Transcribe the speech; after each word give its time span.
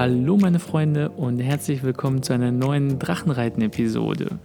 Hallo 0.00 0.36
meine 0.36 0.60
Freunde 0.60 1.08
und 1.08 1.40
herzlich 1.40 1.82
willkommen 1.82 2.22
zu 2.22 2.32
einer 2.32 2.52
neuen 2.52 3.00
Drachenreiten-Episode. 3.00 4.38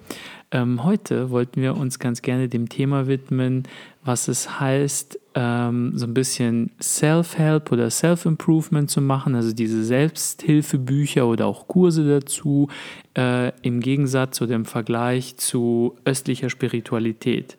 Ähm, 0.49 0.83
heute 0.83 1.29
wollten 1.29 1.61
wir 1.61 1.77
uns 1.77 1.99
ganz 1.99 2.23
gerne 2.23 2.49
dem 2.49 2.69
Thema 2.69 3.05
widmen, 3.05 3.61
was 4.03 4.27
es 4.29 4.59
heißt, 4.59 5.19
ähm, 5.35 5.91
so 5.95 6.07
ein 6.07 6.15
bisschen 6.15 6.71
Self-Help 6.81 7.71
oder 7.71 7.91
Self-Improvement 7.91 8.89
zu 8.89 8.99
machen, 8.99 9.35
also 9.35 9.53
diese 9.53 9.83
Selbsthilfebücher 9.83 11.27
oder 11.27 11.45
auch 11.45 11.67
Kurse 11.67 12.03
dazu, 12.03 12.67
äh, 13.15 13.51
im 13.61 13.79
Gegensatz 13.79 14.41
oder 14.41 14.55
im 14.55 14.65
Vergleich 14.65 15.37
zu 15.37 15.93
östlicher 16.03 16.49
Spiritualität. 16.49 17.57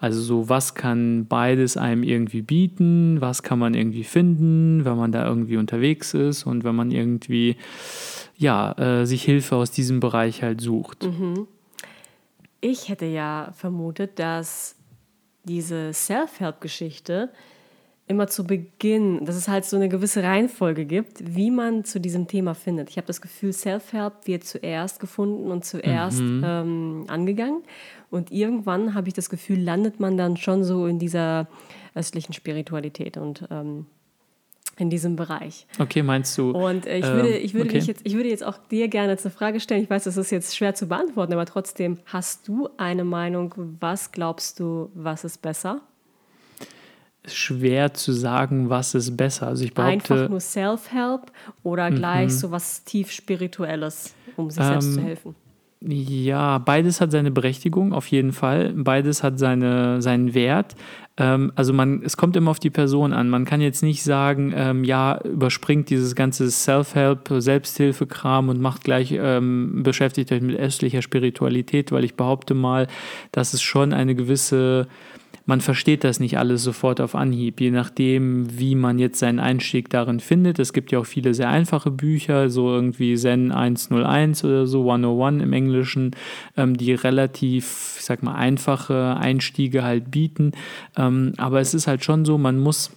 Also 0.00 0.20
so, 0.20 0.48
was 0.48 0.74
kann 0.74 1.26
beides 1.26 1.76
einem 1.76 2.02
irgendwie 2.02 2.40
bieten, 2.40 3.20
was 3.20 3.42
kann 3.42 3.58
man 3.58 3.74
irgendwie 3.74 4.04
finden, 4.04 4.84
wenn 4.84 4.96
man 4.96 5.12
da 5.12 5.26
irgendwie 5.26 5.58
unterwegs 5.58 6.14
ist 6.14 6.46
und 6.46 6.64
wenn 6.64 6.74
man 6.74 6.90
irgendwie 6.90 7.56
ja, 8.40 8.72
äh, 8.78 9.04
sich 9.04 9.22
Hilfe 9.22 9.56
aus 9.56 9.70
diesem 9.70 10.00
Bereich 10.00 10.42
halt 10.42 10.62
sucht. 10.62 11.04
Mhm. 11.04 11.46
Ich 12.62 12.88
hätte 12.88 13.04
ja 13.04 13.52
vermutet, 13.54 14.18
dass 14.18 14.76
diese 15.44 15.92
Self-Help-Geschichte 15.92 17.28
immer 18.06 18.26
zu 18.26 18.44
Beginn, 18.44 19.24
dass 19.24 19.36
es 19.36 19.46
halt 19.46 19.66
so 19.66 19.76
eine 19.76 19.90
gewisse 19.90 20.22
Reihenfolge 20.22 20.86
gibt, 20.86 21.36
wie 21.36 21.50
man 21.50 21.84
zu 21.84 22.00
diesem 22.00 22.26
Thema 22.26 22.54
findet. 22.54 22.88
Ich 22.88 22.96
habe 22.96 23.06
das 23.06 23.20
Gefühl, 23.20 23.52
Self-Help 23.52 24.26
wird 24.26 24.44
zuerst 24.44 25.00
gefunden 25.00 25.50
und 25.50 25.64
zuerst 25.64 26.20
mhm. 26.20 26.42
ähm, 26.44 27.04
angegangen. 27.08 27.62
Und 28.10 28.32
irgendwann 28.32 28.94
habe 28.94 29.08
ich 29.08 29.14
das 29.14 29.30
Gefühl, 29.30 29.60
landet 29.60 30.00
man 30.00 30.16
dann 30.16 30.36
schon 30.36 30.64
so 30.64 30.86
in 30.86 30.98
dieser 30.98 31.46
östlichen 31.94 32.32
Spiritualität 32.32 33.16
und 33.16 33.46
ähm, 33.50 33.86
in 34.80 34.90
diesem 34.90 35.14
Bereich. 35.14 35.66
Okay, 35.78 36.02
meinst 36.02 36.36
du? 36.38 36.50
Und 36.50 36.86
äh, 36.86 36.98
ich, 36.98 37.04
würde, 37.04 37.28
ähm, 37.28 37.44
ich, 37.44 37.54
würde 37.54 37.70
okay. 37.70 37.78
jetzt, 37.78 38.00
ich 38.04 38.14
würde 38.14 38.30
jetzt 38.30 38.44
auch 38.44 38.56
dir 38.70 38.88
gerne 38.88 39.16
eine 39.16 39.30
Frage 39.30 39.60
stellen. 39.60 39.82
Ich 39.82 39.90
weiß, 39.90 40.04
das 40.04 40.16
ist 40.16 40.30
jetzt 40.30 40.56
schwer 40.56 40.74
zu 40.74 40.86
beantworten, 40.86 41.32
aber 41.32 41.46
trotzdem, 41.46 41.98
hast 42.06 42.48
du 42.48 42.68
eine 42.78 43.04
Meinung? 43.04 43.54
Was 43.78 44.10
glaubst 44.10 44.58
du, 44.58 44.90
was 44.94 45.24
ist 45.24 45.42
besser? 45.42 45.82
Schwer 47.26 47.92
zu 47.92 48.12
sagen, 48.12 48.70
was 48.70 48.94
ist 48.94 49.14
besser. 49.16 49.48
Also 49.48 49.64
ich 49.64 49.74
behaupte, 49.74 50.14
Einfach 50.14 50.28
nur 50.30 50.40
Self-Help 50.40 51.30
oder 51.62 51.90
gleich 51.90 52.28
mhm. 52.28 52.30
so 52.30 52.50
was 52.50 52.82
tief 52.84 53.10
Spirituelles, 53.12 54.14
um 54.36 54.50
sich 54.50 54.64
ähm, 54.64 54.80
selbst 54.80 54.94
zu 54.94 55.02
helfen? 55.02 55.34
Ja, 55.82 56.58
beides 56.58 57.00
hat 57.00 57.10
seine 57.10 57.30
Berechtigung, 57.30 57.94
auf 57.94 58.06
jeden 58.08 58.32
Fall. 58.32 58.74
Beides 58.74 59.22
hat 59.22 59.38
seine, 59.38 60.02
seinen 60.02 60.34
Wert. 60.34 60.76
Ähm, 61.16 61.52
also 61.56 61.72
man, 61.72 62.02
es 62.02 62.18
kommt 62.18 62.36
immer 62.36 62.50
auf 62.50 62.58
die 62.58 62.68
Person 62.68 63.14
an. 63.14 63.30
Man 63.30 63.46
kann 63.46 63.62
jetzt 63.62 63.82
nicht 63.82 64.02
sagen, 64.02 64.52
ähm, 64.54 64.84
ja, 64.84 65.18
überspringt 65.24 65.88
dieses 65.88 66.14
ganze 66.14 66.50
Self-Help, 66.50 67.30
Selbsthilfe-Kram 67.30 68.50
und 68.50 68.60
macht 68.60 68.84
gleich, 68.84 69.12
ähm, 69.12 69.82
beschäftigt 69.82 70.30
euch 70.32 70.42
mit 70.42 70.58
östlicher 70.58 71.00
Spiritualität, 71.00 71.92
weil 71.92 72.04
ich 72.04 72.14
behaupte 72.14 72.52
mal, 72.52 72.86
dass 73.32 73.54
es 73.54 73.62
schon 73.62 73.94
eine 73.94 74.14
gewisse 74.14 74.86
man 75.50 75.60
versteht 75.60 76.04
das 76.04 76.20
nicht 76.20 76.38
alles 76.38 76.62
sofort 76.62 77.00
auf 77.00 77.16
Anhieb, 77.16 77.60
je 77.60 77.72
nachdem, 77.72 78.56
wie 78.56 78.76
man 78.76 79.00
jetzt 79.00 79.18
seinen 79.18 79.40
Einstieg 79.40 79.90
darin 79.90 80.20
findet. 80.20 80.60
Es 80.60 80.72
gibt 80.72 80.92
ja 80.92 81.00
auch 81.00 81.06
viele 81.06 81.34
sehr 81.34 81.48
einfache 81.48 81.90
Bücher, 81.90 82.48
so 82.50 82.68
irgendwie 82.70 83.16
Zen 83.16 83.50
101 83.50 84.44
oder 84.44 84.68
so, 84.68 84.88
101 84.88 85.42
im 85.42 85.52
Englischen, 85.52 86.12
ähm, 86.56 86.76
die 86.76 86.92
relativ, 86.92 87.96
ich 87.98 88.04
sag 88.04 88.22
mal, 88.22 88.36
einfache 88.36 89.16
Einstiege 89.18 89.82
halt 89.82 90.12
bieten. 90.12 90.52
Ähm, 90.96 91.32
aber 91.36 91.60
es 91.60 91.74
ist 91.74 91.88
halt 91.88 92.04
schon 92.04 92.24
so, 92.24 92.38
man 92.38 92.56
muss 92.56 92.92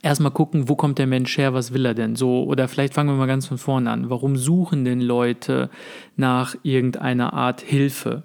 erstmal 0.00 0.30
gucken, 0.30 0.68
wo 0.68 0.76
kommt 0.76 1.00
der 1.00 1.08
Mensch 1.08 1.36
her, 1.38 1.54
was 1.54 1.72
will 1.72 1.86
er 1.86 1.94
denn 1.94 2.14
so? 2.14 2.44
Oder 2.44 2.68
vielleicht 2.68 2.94
fangen 2.94 3.10
wir 3.10 3.16
mal 3.16 3.26
ganz 3.26 3.48
von 3.48 3.58
vorne 3.58 3.90
an. 3.90 4.10
Warum 4.10 4.36
suchen 4.36 4.84
denn 4.84 5.00
Leute 5.00 5.70
nach 6.14 6.54
irgendeiner 6.62 7.32
Art 7.32 7.62
Hilfe? 7.62 8.22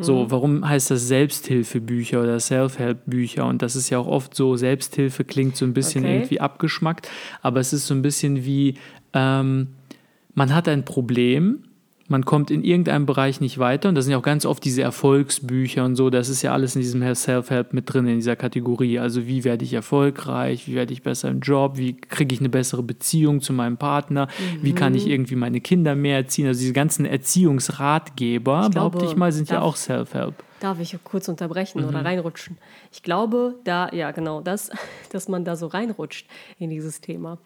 So, 0.00 0.30
warum 0.30 0.68
heißt 0.68 0.92
das 0.92 1.08
Selbsthilfebücher 1.08 2.22
oder 2.22 2.38
Self-Help-Bücher? 2.38 3.44
Und 3.46 3.62
das 3.62 3.74
ist 3.74 3.90
ja 3.90 3.98
auch 3.98 4.06
oft 4.06 4.34
so, 4.34 4.56
Selbsthilfe 4.56 5.24
klingt 5.24 5.56
so 5.56 5.64
ein 5.64 5.74
bisschen 5.74 6.04
okay. 6.04 6.14
irgendwie 6.14 6.40
abgeschmackt, 6.40 7.10
aber 7.42 7.58
es 7.60 7.72
ist 7.72 7.86
so 7.86 7.94
ein 7.94 8.02
bisschen 8.02 8.44
wie, 8.44 8.74
ähm, 9.12 9.68
man 10.34 10.54
hat 10.54 10.68
ein 10.68 10.84
Problem 10.84 11.64
man 12.08 12.24
kommt 12.24 12.50
in 12.50 12.62
irgendeinem 12.62 13.06
Bereich 13.06 13.40
nicht 13.40 13.58
weiter. 13.58 13.88
Und 13.88 13.94
das 13.94 14.04
sind 14.04 14.12
ja 14.12 14.18
auch 14.18 14.22
ganz 14.22 14.46
oft 14.46 14.64
diese 14.64 14.82
Erfolgsbücher 14.82 15.84
und 15.84 15.96
so. 15.96 16.10
Das 16.10 16.28
ist 16.28 16.42
ja 16.42 16.52
alles 16.52 16.76
in 16.76 16.82
diesem 16.82 17.02
Self-Help 17.14 17.72
mit 17.72 17.92
drin, 17.92 18.06
in 18.06 18.16
dieser 18.16 18.36
Kategorie. 18.36 18.98
Also 18.98 19.26
wie 19.26 19.44
werde 19.44 19.64
ich 19.64 19.72
erfolgreich, 19.72 20.68
wie 20.68 20.74
werde 20.74 20.92
ich 20.92 21.02
besser 21.02 21.28
im 21.28 21.40
Job, 21.40 21.76
wie 21.76 21.96
kriege 21.96 22.34
ich 22.34 22.40
eine 22.40 22.48
bessere 22.48 22.82
Beziehung 22.82 23.40
zu 23.40 23.52
meinem 23.52 23.76
Partner, 23.76 24.26
mhm. 24.26 24.62
wie 24.62 24.72
kann 24.72 24.94
ich 24.94 25.06
irgendwie 25.06 25.36
meine 25.36 25.60
Kinder 25.60 25.94
mehr 25.94 26.18
erziehen. 26.18 26.46
Also 26.46 26.60
diese 26.60 26.72
ganzen 26.72 27.06
Erziehungsratgeber, 27.06 28.66
ich 28.66 28.70
glaube, 28.70 28.90
behaupte 28.90 29.10
ich 29.10 29.16
mal, 29.16 29.32
sind 29.32 29.50
darf, 29.50 29.56
ja 29.56 29.62
auch 29.62 29.76
Self-Help. 29.76 30.34
Darf 30.60 30.80
ich 30.80 30.96
kurz 31.02 31.28
unterbrechen 31.28 31.82
mhm. 31.82 31.88
oder 31.88 32.04
reinrutschen? 32.04 32.56
Ich 32.92 33.02
glaube, 33.02 33.56
da, 33.64 33.90
ja 33.92 34.12
genau, 34.12 34.40
das, 34.40 34.70
dass 35.12 35.28
man 35.28 35.44
da 35.44 35.56
so 35.56 35.66
reinrutscht 35.66 36.28
in 36.58 36.70
dieses 36.70 37.00
Thema. 37.00 37.38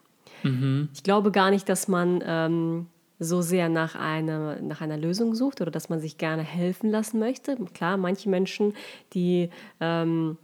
Mhm. 0.43 0.89
Ich 0.93 1.03
glaube 1.03 1.31
gar 1.31 1.49
nicht, 1.49 1.67
dass 1.67 1.87
man... 1.87 2.23
Ähm, 2.25 2.87
so 3.23 3.43
sehr 3.43 3.69
nach 3.69 3.95
einer, 3.95 4.59
nach 4.61 4.81
einer 4.81 4.97
Lösung 4.97 5.35
sucht 5.35 5.61
oder 5.61 5.69
dass 5.69 5.89
man 5.89 5.99
sich 5.99 6.17
gerne 6.17 6.41
helfen 6.41 6.89
lassen 6.89 7.19
möchte. 7.19 7.55
Klar, 7.73 7.97
manche 7.97 8.29
Menschen, 8.29 8.73
die 9.13 9.51
ähm, 9.79 10.37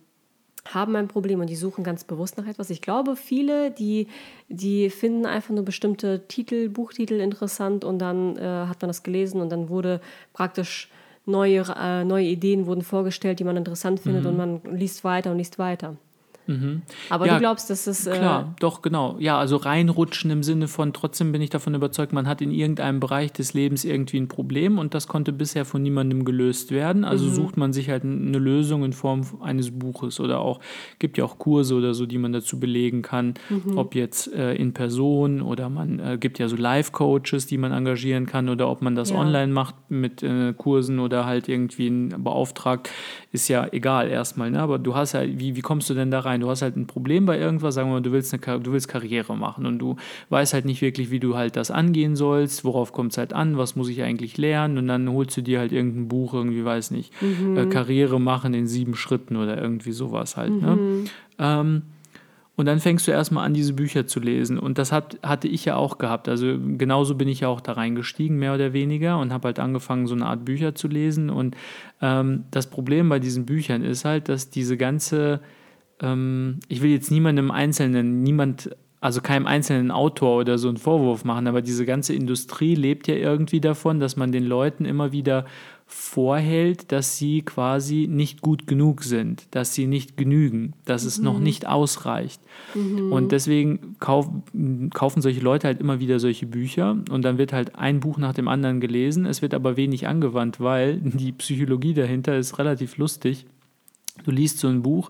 haben 0.74 0.96
ein 0.96 1.08
Problem 1.08 1.40
und 1.40 1.50
die 1.50 1.56
suchen 1.56 1.84
ganz 1.84 2.04
bewusst 2.04 2.38
nach 2.38 2.46
etwas. 2.46 2.70
Ich 2.70 2.84
glaube, 2.84 3.16
viele, 3.16 3.72
die, 3.72 4.08
die 4.48 4.92
finden 4.92 5.26
einfach 5.26 5.56
nur 5.56 5.66
bestimmte 5.66 6.28
Titel, 6.28 6.70
Buchtitel 6.70 7.20
interessant 7.20 7.84
und 7.84 7.98
dann 7.98 8.38
äh, 8.38 8.42
hat 8.42 8.80
man 8.82 8.90
das 8.90 9.02
gelesen 9.02 9.42
und 9.42 9.50
dann 9.50 9.70
wurde 9.70 10.00
praktisch 10.34 10.92
neue, 11.26 11.64
äh, 11.76 12.04
neue 12.04 12.26
Ideen 12.26 12.68
wurden 12.68 12.84
vorgestellt, 12.84 13.40
die 13.40 13.44
man 13.44 13.58
interessant 13.58 14.02
findet 14.02 14.24
mhm. 14.24 14.30
und 14.30 14.38
man 14.38 14.62
liest 14.78 15.04
weiter 15.04 15.32
und 15.32 15.40
liest 15.40 15.58
weiter. 15.58 15.96
Mhm. 16.47 16.81
Aber 17.09 17.28
ja, 17.28 17.34
du 17.34 17.40
glaubst, 17.40 17.69
dass 17.69 17.88
es. 17.88 18.08
Äh 18.08 18.18
klar, 18.18 18.56
doch, 18.59 18.81
genau. 18.81 19.18
Ja, 19.19 19.38
also 19.38 19.58
reinrutschen 19.58 20.31
im 20.31 20.44
Sinne 20.44 20.68
von, 20.68 20.94
trotzdem 20.94 21.31
bin 21.31 21.41
ich 21.41 21.50
davon 21.50 21.75
überzeugt, 21.75 22.13
man 22.13 22.28
hat 22.28 22.41
in 22.41 22.52
irgendeinem 22.52 23.00
Bereich 23.00 23.34
des 23.34 23.53
Lebens 23.53 23.84
irgendwie 23.85 24.18
ein 24.18 24.28
Problem 24.28 24.80
und 24.80 24.94
das 24.94 25.07
konnte 25.07 25.34
bisher 25.34 25.66
von 25.66 25.84
niemandem 25.84 26.25
gelöst 26.25 26.72
werden. 26.72 27.03
Also 27.03 27.25
mhm. 27.25 27.34
sucht 27.34 27.57
man 27.57 27.74
sich 27.74 27.90
halt 27.90 28.03
eine 28.03 28.38
Lösung 28.38 28.84
in 28.84 28.94
Form 28.94 29.22
eines 29.41 29.78
Buches 29.78 30.19
oder 30.19 30.40
auch, 30.40 30.59
gibt 31.00 31.18
ja 31.18 31.25
auch 31.25 31.38
Kurse 31.38 31.75
oder 31.75 31.94
so, 31.94 32.06
die 32.06 32.18
man 32.18 32.31
dazu 32.31 32.59
belegen 32.59 33.02
kann, 33.02 33.34
mhm. 33.50 33.78
ob 33.78 33.94
jetzt 33.94 34.34
äh, 34.34 34.53
in 34.56 34.74
Person 34.74 35.41
oder 35.41 35.69
man 35.69 36.00
äh, 36.00 36.18
gibt 36.18 36.40
ja 36.40 36.47
so 36.47 36.56
Live-Coaches, 36.56 37.47
die 37.47 37.57
man 37.57 37.72
engagieren 37.72 38.25
kann 38.25 38.50
oder 38.50 38.69
ob 38.69 38.81
man 38.81 38.96
das 38.96 39.09
ja. 39.09 39.18
online 39.18 39.52
macht 39.52 39.75
mit 39.90 40.24
äh, 40.24 40.53
Kursen 40.53 41.00
oder 41.00 41.25
halt 41.25 41.50
irgendwie 41.50 41.90
beauftragt, 42.18 42.90
ist 43.38 43.48
ja 43.48 43.68
egal 43.72 44.09
erstmal. 44.09 44.50
Ne? 44.50 44.59
Aber 44.59 44.80
du 44.80 44.96
hast 44.96 45.14
ja, 45.14 45.22
wie, 45.24 45.56
wie 45.56 45.62
kommst 45.62 45.90
du 45.90 45.94
denn 45.94 46.09
da 46.09 46.22
rein? 46.22 46.42
Du 46.42 46.50
hast 46.50 46.64
halt 46.64 46.75
ein 46.75 46.88
Problem 46.88 47.25
bei 47.25 47.40
irgendwas, 47.40 47.75
sagen 47.75 47.90
wir 47.90 47.94
mal, 47.94 48.02
du 48.02 48.12
willst, 48.12 48.34
eine, 48.34 48.59
du 48.59 48.72
willst 48.72 48.88
Karriere 48.88 49.38
machen 49.38 49.66
und 49.66 49.80
du 49.80 49.96
weißt 50.30 50.53
halt 50.53 50.66
nicht 50.66 50.81
wirklich, 50.81 51.12
wie 51.12 51.20
du 51.20 51.36
halt 51.36 51.56
das 51.56 51.70
angehen 51.70 52.16
sollst, 52.16 52.66
worauf 52.66 52.92
kommt 52.92 53.12
es 53.12 53.18
halt 53.18 53.34
an, 53.34 53.58
was 53.58 53.75
muss 53.75 53.90
ich 53.90 54.02
eigentlich 54.02 54.38
lernen 54.38 54.78
und 54.80 54.88
dann 54.88 55.08
holst 55.09 55.38
du 55.38 55.42
dir 55.42 55.59
halt 55.59 55.72
irgendein 55.72 56.08
Buch, 56.08 56.34
irgendwie, 56.34 56.66
weiß 56.66 56.92
nicht, 56.92 57.14
mhm. 57.22 57.58
äh, 57.58 57.66
Karriere 57.68 58.20
machen 58.20 58.53
in 58.56 58.68
sieben 58.68 58.96
Schritten 58.96 59.36
oder 59.36 59.62
irgendwie 59.62 59.92
sowas 59.92 60.36
halt. 60.36 60.59
Ne? 60.59 60.75
Mhm. 60.75 61.04
Ne? 61.04 61.09
Ähm, 61.40 61.81
und 62.57 62.66
dann 62.66 62.81
fängst 62.81 63.07
du 63.07 63.12
erstmal 63.12 63.45
an, 63.45 63.53
diese 63.53 63.72
Bücher 63.73 64.06
zu 64.06 64.19
lesen. 64.19 64.59
Und 64.59 64.78
das 64.78 64.91
hat, 64.91 65.18
hatte 65.23 65.47
ich 65.47 65.63
ja 65.63 65.78
auch 65.78 65.97
gehabt. 65.97 66.28
Also 66.28 66.57
genauso 66.78 67.16
bin 67.16 67.29
ich 67.29 67.40
ja 67.40 67.47
auch 67.47 67.62
da 67.62 67.72
reingestiegen, 67.73 68.38
mehr 68.38 68.53
oder 68.53 68.73
weniger, 68.73 69.19
und 69.19 69.31
habe 69.31 69.47
halt 69.47 69.59
angefangen, 69.59 70.07
so 70.07 70.16
eine 70.16 70.25
Art 70.25 70.44
Bücher 70.44 70.75
zu 70.75 70.90
lesen. 70.90 71.29
Und 71.29 71.56
ähm, 72.01 72.44
das 72.51 72.69
Problem 72.69 73.07
bei 73.07 73.19
diesen 73.19 73.45
Büchern 73.45 73.84
ist 73.84 74.03
halt, 74.03 74.28
dass 74.28 74.50
diese 74.50 74.75
ganze 74.75 75.40
ähm, 76.01 76.59
ich 76.68 76.81
will 76.81 76.91
jetzt 76.91 77.12
niemandem 77.12 77.51
Einzelnen, 77.51 78.21
niemand, 78.21 78.75
also 79.00 79.21
keinem 79.21 79.48
einzelnen 79.48 79.92
Autor 79.92 80.39
oder 80.39 80.57
so 80.57 80.68
einen 80.68 80.77
Vorwurf 80.77 81.24
machen, 81.25 81.48
aber 81.48 81.62
diese 81.62 81.86
ganze 81.86 82.13
Industrie 82.13 82.75
lebt 82.75 83.07
ja 83.07 83.15
irgendwie 83.15 83.62
davon, 83.62 84.00
dass 84.00 84.15
man 84.15 84.31
den 84.31 84.45
Leuten 84.45 84.86
immer 84.86 85.12
wieder 85.12 85.45
vorhält, 85.89 86.92
dass 86.92 87.18
sie 87.18 87.44
quasi 87.44 88.07
nicht 88.10 88.42
gut 88.42 88.68
genug 88.68 89.04
sind, 89.04 89.48
dass 89.51 89.74
sie 89.74 89.88
nicht 89.88 90.18
genügen, 90.18 90.74
dass 90.84 91.06
es 91.06 91.18
mhm. 91.18 91.24
noch 91.24 91.39
nicht 91.39 91.66
ausreicht. 91.66 92.42
Mhm. 92.75 93.13
Und 93.13 93.31
deswegen 93.31 93.95
kauf, 94.00 94.30
kaufen 94.94 95.22
solche 95.22 95.39
Leute 95.39 95.68
halt 95.68 95.80
immer 95.80 96.01
wieder 96.01 96.19
solche 96.19 96.45
Bücher 96.45 96.98
und 97.10 97.22
dann 97.24 97.38
wird 97.38 97.54
halt 97.54 97.75
ein 97.75 98.01
Buch 98.01 98.18
nach 98.18 98.34
dem 98.34 98.50
anderen 98.50 98.81
gelesen, 98.81 99.25
es 99.25 99.42
wird 99.42 99.54
aber 99.54 99.78
wenig 99.78 100.07
angewandt, 100.07 100.60
weil 100.60 100.98
die 101.04 101.31
Psychologie 101.31 101.94
dahinter 101.94 102.38
ist 102.38 102.60
relativ 102.60 102.98
lustig. 102.98 103.45
Du 104.25 104.31
liest 104.31 104.60
so 104.60 104.68
ein 104.68 104.81
Buch 104.81 105.10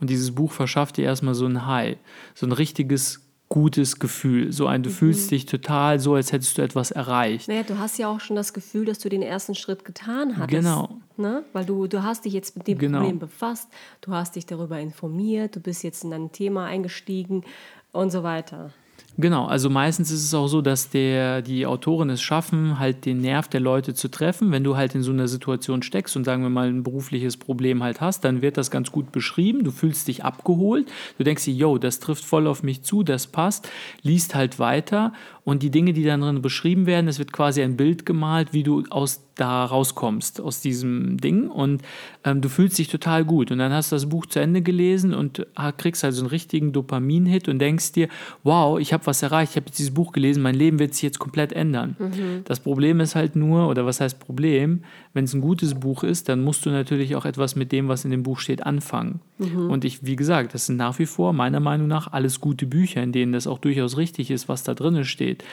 und 0.00 0.10
dieses 0.10 0.34
Buch 0.34 0.50
verschafft 0.50 0.96
dir 0.96 1.04
erstmal 1.04 1.34
so 1.34 1.46
ein 1.46 1.66
High, 1.66 1.98
so 2.34 2.46
ein 2.46 2.52
richtiges 2.52 3.25
gutes 3.48 3.98
Gefühl. 3.98 4.52
So 4.52 4.66
ein, 4.66 4.82
du 4.82 4.90
mhm. 4.90 4.94
fühlst 4.94 5.30
dich 5.30 5.46
total 5.46 6.00
so, 6.00 6.14
als 6.14 6.32
hättest 6.32 6.58
du 6.58 6.62
etwas 6.62 6.90
erreicht. 6.90 7.48
Naja, 7.48 7.62
du 7.62 7.78
hast 7.78 7.98
ja 7.98 8.08
auch 8.08 8.20
schon 8.20 8.36
das 8.36 8.52
Gefühl, 8.52 8.84
dass 8.84 8.98
du 8.98 9.08
den 9.08 9.22
ersten 9.22 9.54
Schritt 9.54 9.84
getan 9.84 10.36
hattest. 10.36 10.62
Genau. 10.62 10.98
Ne? 11.16 11.44
Weil 11.52 11.64
du, 11.64 11.86
du 11.86 12.02
hast 12.02 12.24
dich 12.24 12.32
jetzt 12.32 12.56
mit 12.56 12.66
dem 12.66 12.78
genau. 12.78 12.98
Problem 12.98 13.18
befasst, 13.18 13.68
du 14.00 14.12
hast 14.12 14.36
dich 14.36 14.46
darüber 14.46 14.80
informiert, 14.80 15.54
du 15.54 15.60
bist 15.60 15.84
jetzt 15.84 16.04
in 16.04 16.12
ein 16.12 16.32
Thema 16.32 16.66
eingestiegen 16.66 17.44
und 17.92 18.10
so 18.10 18.22
weiter. 18.22 18.72
Genau, 19.18 19.46
also 19.46 19.70
meistens 19.70 20.10
ist 20.10 20.24
es 20.24 20.34
auch 20.34 20.46
so, 20.46 20.60
dass 20.60 20.90
der, 20.90 21.40
die 21.40 21.64
Autoren 21.64 22.10
es 22.10 22.20
schaffen, 22.20 22.78
halt 22.78 23.06
den 23.06 23.22
Nerv 23.22 23.48
der 23.48 23.60
Leute 23.60 23.94
zu 23.94 24.08
treffen. 24.08 24.52
Wenn 24.52 24.62
du 24.62 24.76
halt 24.76 24.94
in 24.94 25.02
so 25.02 25.10
einer 25.10 25.26
Situation 25.26 25.82
steckst 25.82 26.16
und 26.16 26.24
sagen 26.24 26.42
wir 26.42 26.50
mal 26.50 26.68
ein 26.68 26.82
berufliches 26.82 27.38
Problem 27.38 27.82
halt 27.82 28.02
hast, 28.02 28.26
dann 28.26 28.42
wird 28.42 28.58
das 28.58 28.70
ganz 28.70 28.92
gut 28.92 29.12
beschrieben. 29.12 29.64
Du 29.64 29.70
fühlst 29.70 30.06
dich 30.08 30.22
abgeholt. 30.22 30.92
Du 31.16 31.24
denkst 31.24 31.44
dir, 31.46 31.54
yo, 31.54 31.78
das 31.78 31.98
trifft 31.98 32.24
voll 32.24 32.46
auf 32.46 32.62
mich 32.62 32.82
zu, 32.82 33.02
das 33.02 33.26
passt. 33.26 33.70
Liest 34.02 34.34
halt 34.34 34.58
weiter 34.58 35.14
und 35.46 35.62
die 35.62 35.70
Dinge, 35.70 35.92
die 35.92 36.02
dann 36.02 36.22
drin 36.22 36.42
beschrieben 36.42 36.86
werden, 36.86 37.06
es 37.06 37.20
wird 37.20 37.32
quasi 37.32 37.62
ein 37.62 37.76
Bild 37.76 38.04
gemalt, 38.04 38.52
wie 38.52 38.64
du 38.64 38.82
aus 38.90 39.22
da 39.36 39.64
rauskommst, 39.64 40.40
aus 40.40 40.60
diesem 40.60 41.18
Ding. 41.18 41.48
Und 41.48 41.82
ähm, 42.24 42.40
du 42.40 42.48
fühlst 42.48 42.78
dich 42.78 42.88
total 42.88 43.24
gut. 43.24 43.52
Und 43.52 43.58
dann 43.58 43.72
hast 43.72 43.92
du 43.92 43.96
das 43.96 44.08
Buch 44.08 44.26
zu 44.26 44.40
Ende 44.40 44.62
gelesen 44.62 45.14
und 45.14 45.46
kriegst 45.76 46.04
also 46.04 46.22
einen 46.22 46.30
richtigen 46.30 46.72
Dopamin-Hit 46.72 47.48
und 47.48 47.60
denkst 47.60 47.92
dir, 47.92 48.08
wow, 48.42 48.80
ich 48.80 48.92
habe 48.92 49.05
was 49.06 49.22
erreicht, 49.22 49.52
ich 49.52 49.56
habe 49.56 49.70
dieses 49.70 49.92
Buch 49.92 50.12
gelesen, 50.12 50.42
mein 50.42 50.54
Leben 50.54 50.78
wird 50.78 50.94
sich 50.94 51.02
jetzt 51.02 51.18
komplett 51.18 51.52
ändern. 51.52 51.96
Mhm. 51.98 52.42
Das 52.44 52.60
Problem 52.60 53.00
ist 53.00 53.14
halt 53.14 53.36
nur, 53.36 53.68
oder 53.68 53.86
was 53.86 54.00
heißt 54.00 54.18
Problem, 54.18 54.82
wenn 55.14 55.24
es 55.24 55.34
ein 55.34 55.40
gutes 55.40 55.74
Buch 55.74 56.02
ist, 56.02 56.28
dann 56.28 56.42
musst 56.42 56.66
du 56.66 56.70
natürlich 56.70 57.16
auch 57.16 57.24
etwas 57.24 57.56
mit 57.56 57.72
dem, 57.72 57.88
was 57.88 58.04
in 58.04 58.10
dem 58.10 58.22
Buch 58.22 58.38
steht, 58.38 58.64
anfangen. 58.64 59.20
Mhm. 59.38 59.70
Und 59.70 59.84
ich, 59.84 60.04
wie 60.04 60.16
gesagt, 60.16 60.54
das 60.54 60.66
sind 60.66 60.76
nach 60.76 60.98
wie 60.98 61.06
vor 61.06 61.32
meiner 61.32 61.60
Meinung 61.60 61.88
nach 61.88 62.12
alles 62.12 62.40
gute 62.40 62.66
Bücher, 62.66 63.02
in 63.02 63.12
denen 63.12 63.32
das 63.32 63.46
auch 63.46 63.58
durchaus 63.58 63.96
richtig 63.96 64.30
ist, 64.30 64.48
was 64.48 64.62
da 64.62 64.74
drin 64.74 65.04
steht. 65.04 65.44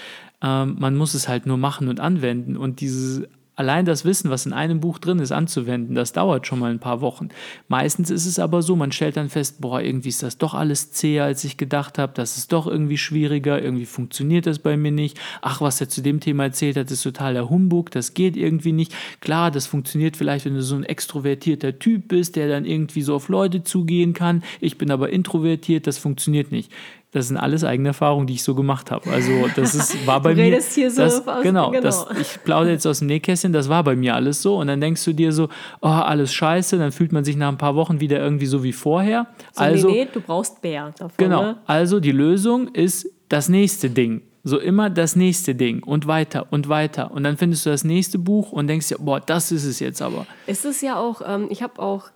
Ähm, 0.42 0.76
man 0.80 0.96
muss 0.96 1.14
es 1.14 1.28
halt 1.28 1.46
nur 1.46 1.58
machen 1.58 1.88
und 1.88 2.00
anwenden. 2.00 2.58
Und 2.58 2.82
dieses 2.82 3.24
allein 3.56 3.86
das 3.86 4.06
Wissen, 4.06 4.30
was 4.30 4.46
in 4.46 4.54
einem 4.54 4.80
Buch 4.80 4.98
drin 4.98 5.20
ist, 5.20 5.32
anzuwenden, 5.32 5.96
das 5.96 6.14
dauert 6.14 6.48
schon 6.48 6.60
mal 6.60 6.72
ein 6.72 6.80
paar 6.80 7.02
Wochen. 7.02 7.30
Meistens 7.68 8.10
ist 8.10 8.26
es 8.26 8.40
aber 8.40 8.62
so, 8.62 8.76
man 8.76 8.92
stellt 8.92 9.18
dann 9.18 9.30
fest, 9.30 9.62
boah, 9.62 9.82
irgendwie 9.82 10.10
ist 10.10 10.24
das 10.24 10.38
doch 10.38 10.54
alles 10.54 10.92
zäher, 10.92 11.26
als 11.26 11.44
ich 11.44 11.58
gedacht 11.58 11.98
habe, 11.98 12.14
das 12.16 12.38
ist 12.38 12.52
doch 12.52 12.68
irgendwie 12.68 12.98
schwieriger, 12.98 13.62
irgendwie 13.62 13.86
funktioniert 13.86 14.48
das 14.48 14.60
bei 14.60 14.78
mir 14.78 14.92
nicht. 14.92 15.20
Ach, 15.42 15.62
was 15.62 15.80
er 15.82 15.90
zu 15.90 16.02
dem 16.02 16.20
Thema 16.20 16.46
erzählt 16.46 16.78
hat, 16.78 16.90
ist 16.90 17.04
totaler 17.04 17.50
Humbug, 17.50 17.92
das 17.92 18.14
geht 18.14 18.36
irgendwie 18.36 18.72
nicht. 18.72 18.94
Klar, 19.22 19.52
das 19.52 19.68
funktioniert 19.68 20.18
vielleicht, 20.18 20.46
wenn 20.46 20.56
du 20.56 20.64
so 20.64 20.76
ein 20.76 20.84
extrovertierter 20.84 21.78
Typ 21.78 22.08
bist, 22.08 22.36
der 22.36 22.48
dann 22.48 22.66
irgendwie 22.66 23.02
so 23.02 23.16
auf 23.16 23.30
Leute 23.30 23.64
zugehen 23.64 24.14
kann. 24.14 24.44
Ich 24.62 24.78
bin 24.78 24.92
aber 24.92 25.10
introvertiert, 25.10 25.88
das 25.88 25.98
funktioniert 25.98 26.52
nicht. 26.52 26.72
Das 27.14 27.28
sind 27.28 27.38
alles 27.38 27.64
eigene 27.64 27.90
Erfahrungen, 27.90 28.26
die 28.26 28.34
ich 28.34 28.44
so 28.44 28.56
gemacht 28.56 28.90
habe. 28.90 29.10
Also 29.12 29.48
das 29.56 29.76
ist, 29.76 30.08
war 30.08 30.20
bei 30.20 30.34
du 30.34 30.42
mir. 30.42 30.60
Hier 30.60 30.90
so 30.90 31.04
das, 31.04 31.28
aus, 31.28 31.44
genau, 31.44 31.70
genau. 31.70 31.84
Das, 31.84 32.08
ich 32.20 32.44
plaudere 32.44 32.74
jetzt 32.74 32.88
aus 32.88 33.00
dem 33.00 33.08
Nähkästchen, 33.08 33.54
das 33.54 33.70
war 33.70 33.84
bei 33.84 33.96
mir 33.96 34.16
alles 34.16 34.42
so. 34.42 34.58
Und 34.58 34.68
dann 34.68 34.82
denkst 34.82 35.06
du 35.06 35.14
dir 35.14 35.32
so, 35.32 35.48
oh, 35.82 35.88
alles 35.88 36.34
scheiße. 36.34 36.80
Dann 36.80 36.92
fühlt 36.92 37.12
man 37.12 37.24
sich 37.24 37.36
nach 37.36 37.50
ein 37.50 37.60
paar 37.60 37.76
Wochen 37.76 38.00
wieder 38.00 38.20
irgendwie 38.20 38.48
so 38.48 38.64
wie 38.64 38.74
vorher. 38.74 39.28
So, 39.52 39.64
also, 39.64 39.90
nee, 39.90 40.06
nee, 40.06 40.10
du 40.12 40.22
brauchst 40.22 40.60
Bär 40.62 40.92
davon. 40.98 41.12
Genau. 41.18 41.42
Ne? 41.44 41.58
Also 41.68 42.00
die 42.00 42.12
Lösung 42.12 42.70
ist 42.70 43.08
das 43.30 43.48
nächste 43.48 43.92
Ding. 43.92 44.24
So 44.44 44.60
immer 44.60 44.90
das 44.90 45.16
nächste 45.16 45.54
Ding 45.54 45.84
und 45.84 46.08
weiter 46.08 46.48
und 46.52 46.68
weiter. 46.68 47.12
Und 47.12 47.24
dann 47.24 47.38
findest 47.38 47.66
du 47.66 47.70
das 47.70 47.84
nächste 47.84 48.18
Buch 48.18 48.52
und 48.52 48.68
denkst 48.68 48.90
dir, 48.90 48.98
boah, 48.98 49.20
das 49.20 49.52
ist 49.52 49.66
es 49.66 49.80
jetzt 49.80 50.02
aber. 50.02 50.26
Es 50.48 50.66
ist 50.66 50.82
ja 50.82 50.98
auch, 50.98 51.22
ähm, 51.26 51.48
ich 51.50 51.64
habe 51.64 51.80
auch 51.80 52.10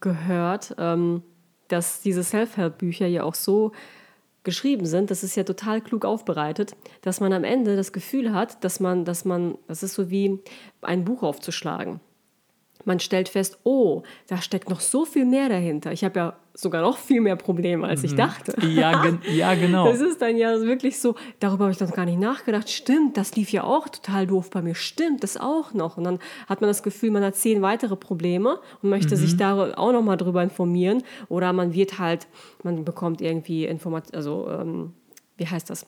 gehört, 0.00 0.74
ähm, 0.76 1.22
dass 1.68 2.02
diese 2.02 2.22
Self-Help-Bücher 2.22 3.06
ja 3.06 3.22
auch 3.22 3.34
so 3.34 3.72
geschrieben 4.50 4.84
sind, 4.84 5.12
das 5.12 5.22
ist 5.22 5.36
ja 5.36 5.44
total 5.44 5.80
klug 5.80 6.04
aufbereitet, 6.04 6.74
dass 7.02 7.20
man 7.20 7.32
am 7.32 7.44
Ende 7.44 7.76
das 7.76 7.92
Gefühl 7.92 8.34
hat, 8.34 8.64
dass 8.64 8.80
man, 8.80 9.04
dass 9.04 9.24
man, 9.24 9.56
das 9.68 9.84
ist 9.84 9.94
so 9.94 10.10
wie 10.10 10.40
ein 10.82 11.04
Buch 11.04 11.22
aufzuschlagen. 11.22 12.00
Man 12.84 13.00
stellt 13.00 13.28
fest, 13.28 13.58
oh, 13.64 14.02
da 14.28 14.40
steckt 14.40 14.70
noch 14.70 14.80
so 14.80 15.04
viel 15.04 15.24
mehr 15.24 15.48
dahinter. 15.48 15.92
Ich 15.92 16.04
habe 16.04 16.18
ja 16.18 16.36
sogar 16.54 16.82
noch 16.82 16.98
viel 16.98 17.20
mehr 17.20 17.36
Probleme, 17.36 17.86
als 17.86 18.04
ich 18.04 18.12
mhm. 18.12 18.16
dachte. 18.16 18.54
Ja, 18.66 19.02
gen 19.02 19.20
ja, 19.30 19.54
genau. 19.54 19.86
Das 19.86 20.00
ist 20.00 20.20
dann 20.20 20.36
ja 20.36 20.60
wirklich 20.60 20.98
so, 21.00 21.14
darüber 21.38 21.64
habe 21.64 21.72
ich 21.72 21.80
noch 21.80 21.92
gar 21.92 22.04
nicht 22.04 22.18
nachgedacht. 22.18 22.68
Stimmt, 22.70 23.16
das 23.16 23.36
lief 23.36 23.52
ja 23.52 23.64
auch 23.64 23.88
total 23.88 24.26
doof 24.26 24.50
bei 24.50 24.62
mir. 24.62 24.74
Stimmt, 24.74 25.22
das 25.22 25.36
auch 25.36 25.72
noch. 25.74 25.96
Und 25.96 26.04
dann 26.04 26.18
hat 26.48 26.60
man 26.60 26.68
das 26.68 26.82
Gefühl, 26.82 27.10
man 27.10 27.22
hat 27.24 27.36
zehn 27.36 27.62
weitere 27.62 27.96
Probleme 27.96 28.58
und 28.82 28.90
möchte 28.90 29.14
mhm. 29.14 29.20
sich 29.20 29.36
da 29.36 29.74
auch 29.74 29.92
noch 29.92 30.02
mal 30.02 30.16
drüber 30.16 30.42
informieren. 30.42 31.02
Oder 31.28 31.52
man 31.52 31.74
wird 31.74 31.98
halt, 31.98 32.26
man 32.62 32.84
bekommt 32.84 33.20
irgendwie 33.20 33.64
Informationen, 33.64 34.16
also 34.16 34.48
ähm, 34.50 34.92
wie 35.36 35.46
heißt 35.46 35.70
das? 35.70 35.86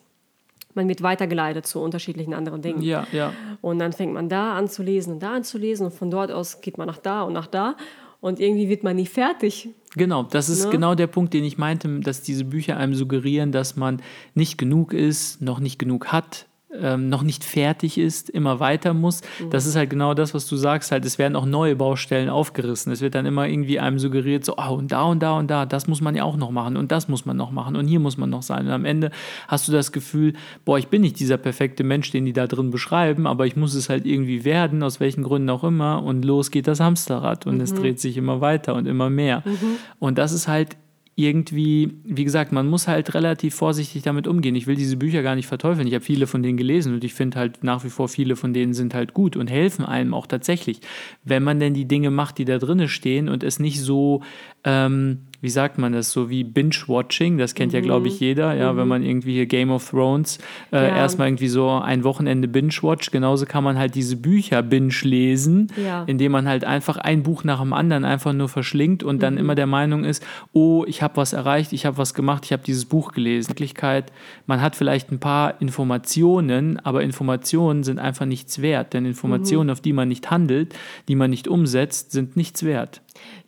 Man 0.74 0.88
wird 0.88 1.02
weitergeleitet 1.02 1.66
zu 1.66 1.80
unterschiedlichen 1.80 2.34
anderen 2.34 2.62
Dingen. 2.62 2.82
Ja, 2.82 3.06
ja. 3.12 3.32
Und 3.60 3.78
dann 3.78 3.92
fängt 3.92 4.12
man 4.12 4.28
da 4.28 4.54
an 4.54 4.68
zu 4.68 4.82
lesen 4.82 5.14
und 5.14 5.22
da 5.22 5.34
an 5.34 5.44
zu 5.44 5.58
lesen 5.58 5.86
und 5.86 5.94
von 5.94 6.10
dort 6.10 6.30
aus 6.30 6.60
geht 6.60 6.78
man 6.78 6.86
nach 6.86 6.98
da 6.98 7.22
und 7.22 7.32
nach 7.32 7.46
da 7.46 7.76
und 8.20 8.40
irgendwie 8.40 8.68
wird 8.68 8.84
man 8.84 8.96
nie 8.96 9.06
fertig. 9.06 9.68
Genau, 9.94 10.22
das 10.22 10.48
ist 10.48 10.64
ne? 10.64 10.70
genau 10.70 10.94
der 10.94 11.08
Punkt, 11.08 11.34
den 11.34 11.44
ich 11.44 11.58
meinte, 11.58 12.00
dass 12.00 12.22
diese 12.22 12.44
Bücher 12.44 12.76
einem 12.76 12.94
suggerieren, 12.94 13.52
dass 13.52 13.76
man 13.76 14.00
nicht 14.34 14.56
genug 14.56 14.94
ist, 14.94 15.42
noch 15.42 15.60
nicht 15.60 15.78
genug 15.78 16.08
hat, 16.08 16.46
ähm, 16.80 17.08
noch 17.08 17.22
nicht 17.22 17.44
fertig 17.44 17.98
ist, 17.98 18.30
immer 18.30 18.60
weiter 18.60 18.94
muss. 18.94 19.20
Mhm. 19.40 19.50
Das 19.50 19.66
ist 19.66 19.76
halt 19.76 19.90
genau 19.90 20.14
das, 20.14 20.34
was 20.34 20.46
du 20.46 20.56
sagst. 20.56 20.92
Halt, 20.92 21.04
es 21.04 21.18
werden 21.18 21.36
auch 21.36 21.46
neue 21.46 21.76
Baustellen 21.76 22.28
aufgerissen. 22.28 22.92
Es 22.92 23.00
wird 23.00 23.14
dann 23.14 23.26
immer 23.26 23.46
irgendwie 23.46 23.78
einem 23.78 23.98
suggeriert, 23.98 24.44
so, 24.44 24.54
oh, 24.56 24.74
und 24.74 24.92
da 24.92 25.04
und 25.04 25.22
da 25.22 25.38
und 25.38 25.50
da, 25.50 25.66
das 25.66 25.86
muss 25.86 26.00
man 26.00 26.14
ja 26.14 26.24
auch 26.24 26.36
noch 26.36 26.50
machen 26.50 26.76
und 26.76 26.92
das 26.92 27.08
muss 27.08 27.26
man 27.26 27.36
noch 27.36 27.50
machen 27.50 27.76
und 27.76 27.86
hier 27.86 28.00
muss 28.00 28.16
man 28.16 28.30
noch 28.30 28.42
sein. 28.42 28.66
Und 28.66 28.72
am 28.72 28.84
Ende 28.84 29.10
hast 29.48 29.68
du 29.68 29.72
das 29.72 29.92
Gefühl, 29.92 30.34
boah, 30.64 30.78
ich 30.78 30.88
bin 30.88 31.02
nicht 31.02 31.20
dieser 31.20 31.36
perfekte 31.36 31.84
Mensch, 31.84 32.10
den 32.10 32.24
die 32.24 32.32
da 32.32 32.46
drin 32.46 32.70
beschreiben, 32.70 33.26
aber 33.26 33.46
ich 33.46 33.56
muss 33.56 33.74
es 33.74 33.88
halt 33.88 34.06
irgendwie 34.06 34.44
werden, 34.44 34.82
aus 34.82 35.00
welchen 35.00 35.22
Gründen 35.22 35.50
auch 35.50 35.64
immer. 35.64 36.02
Und 36.02 36.24
los 36.24 36.50
geht 36.50 36.66
das 36.66 36.80
Hamsterrad 36.80 37.46
und 37.46 37.56
mhm. 37.56 37.60
es 37.62 37.74
dreht 37.74 38.00
sich 38.00 38.16
immer 38.16 38.40
weiter 38.40 38.74
und 38.74 38.86
immer 38.86 39.10
mehr. 39.10 39.42
Mhm. 39.44 39.76
Und 39.98 40.18
das 40.18 40.32
ist 40.32 40.48
halt 40.48 40.76
irgendwie, 41.14 41.92
wie 42.04 42.24
gesagt, 42.24 42.52
man 42.52 42.68
muss 42.68 42.88
halt 42.88 43.12
relativ 43.14 43.54
vorsichtig 43.54 44.02
damit 44.02 44.26
umgehen. 44.26 44.54
Ich 44.54 44.66
will 44.66 44.76
diese 44.76 44.96
Bücher 44.96 45.22
gar 45.22 45.34
nicht 45.34 45.46
verteufeln. 45.46 45.86
Ich 45.86 45.94
habe 45.94 46.04
viele 46.04 46.26
von 46.26 46.42
denen 46.42 46.56
gelesen 46.56 46.94
und 46.94 47.04
ich 47.04 47.12
finde 47.12 47.38
halt 47.38 47.62
nach 47.62 47.84
wie 47.84 47.90
vor 47.90 48.08
viele 48.08 48.34
von 48.34 48.54
denen 48.54 48.72
sind 48.72 48.94
halt 48.94 49.12
gut 49.12 49.36
und 49.36 49.50
helfen 49.50 49.84
einem 49.84 50.14
auch 50.14 50.26
tatsächlich, 50.26 50.80
wenn 51.22 51.42
man 51.42 51.60
denn 51.60 51.74
die 51.74 51.84
Dinge 51.84 52.10
macht, 52.10 52.38
die 52.38 52.46
da 52.46 52.58
drinnen 52.58 52.88
stehen 52.88 53.28
und 53.28 53.42
es 53.42 53.58
nicht 53.58 53.80
so 53.80 54.22
ähm, 54.64 55.18
wie 55.42 55.50
sagt 55.50 55.76
man 55.76 55.92
das, 55.92 56.12
so 56.12 56.30
wie 56.30 56.44
Binge-Watching, 56.44 57.36
das 57.36 57.54
kennt 57.54 57.72
mhm. 57.72 57.78
ja, 57.78 57.80
glaube 57.82 58.08
ich, 58.08 58.20
jeder, 58.20 58.54
ja, 58.54 58.72
mhm. 58.72 58.76
wenn 58.78 58.88
man 58.88 59.02
irgendwie 59.02 59.34
hier 59.34 59.46
Game 59.46 59.70
of 59.70 59.90
Thrones 59.90 60.38
äh, 60.72 60.76
ja. 60.76 60.96
erstmal 60.96 61.28
irgendwie 61.28 61.48
so 61.48 61.68
ein 61.68 62.04
Wochenende 62.04 62.46
Binge-Watch, 62.46 63.10
genauso 63.10 63.44
kann 63.44 63.64
man 63.64 63.76
halt 63.76 63.96
diese 63.96 64.16
Bücher 64.16 64.62
binge 64.62 64.94
lesen, 65.02 65.72
ja. 65.76 66.04
indem 66.04 66.32
man 66.32 66.46
halt 66.48 66.64
einfach 66.64 66.96
ein 66.96 67.24
Buch 67.24 67.42
nach 67.42 67.60
dem 67.60 67.72
anderen 67.72 68.04
einfach 68.04 68.32
nur 68.32 68.48
verschlingt 68.48 69.02
und 69.02 69.20
dann 69.20 69.34
mhm. 69.34 69.40
immer 69.40 69.54
der 69.56 69.66
Meinung 69.66 70.04
ist, 70.04 70.24
oh, 70.52 70.84
ich 70.86 71.02
habe 71.02 71.16
was 71.16 71.32
erreicht, 71.32 71.72
ich 71.72 71.86
habe 71.86 71.98
was 71.98 72.14
gemacht, 72.14 72.44
ich 72.44 72.52
habe 72.52 72.62
dieses 72.64 72.84
Buch 72.84 73.12
gelesen. 73.12 73.50
In 73.50 73.50
Wirklichkeit, 73.50 74.12
man 74.46 74.62
hat 74.62 74.76
vielleicht 74.76 75.10
ein 75.10 75.18
paar 75.18 75.60
Informationen, 75.60 76.78
aber 76.78 77.02
Informationen 77.02 77.82
sind 77.82 77.98
einfach 77.98 78.26
nichts 78.26 78.62
wert, 78.62 78.94
denn 78.94 79.04
Informationen, 79.06 79.66
mhm. 79.66 79.72
auf 79.72 79.80
die 79.80 79.92
man 79.92 80.06
nicht 80.06 80.30
handelt, 80.30 80.74
die 81.08 81.16
man 81.16 81.30
nicht 81.30 81.48
umsetzt, 81.48 82.12
sind 82.12 82.36
nichts 82.36 82.62
wert. 82.62 83.02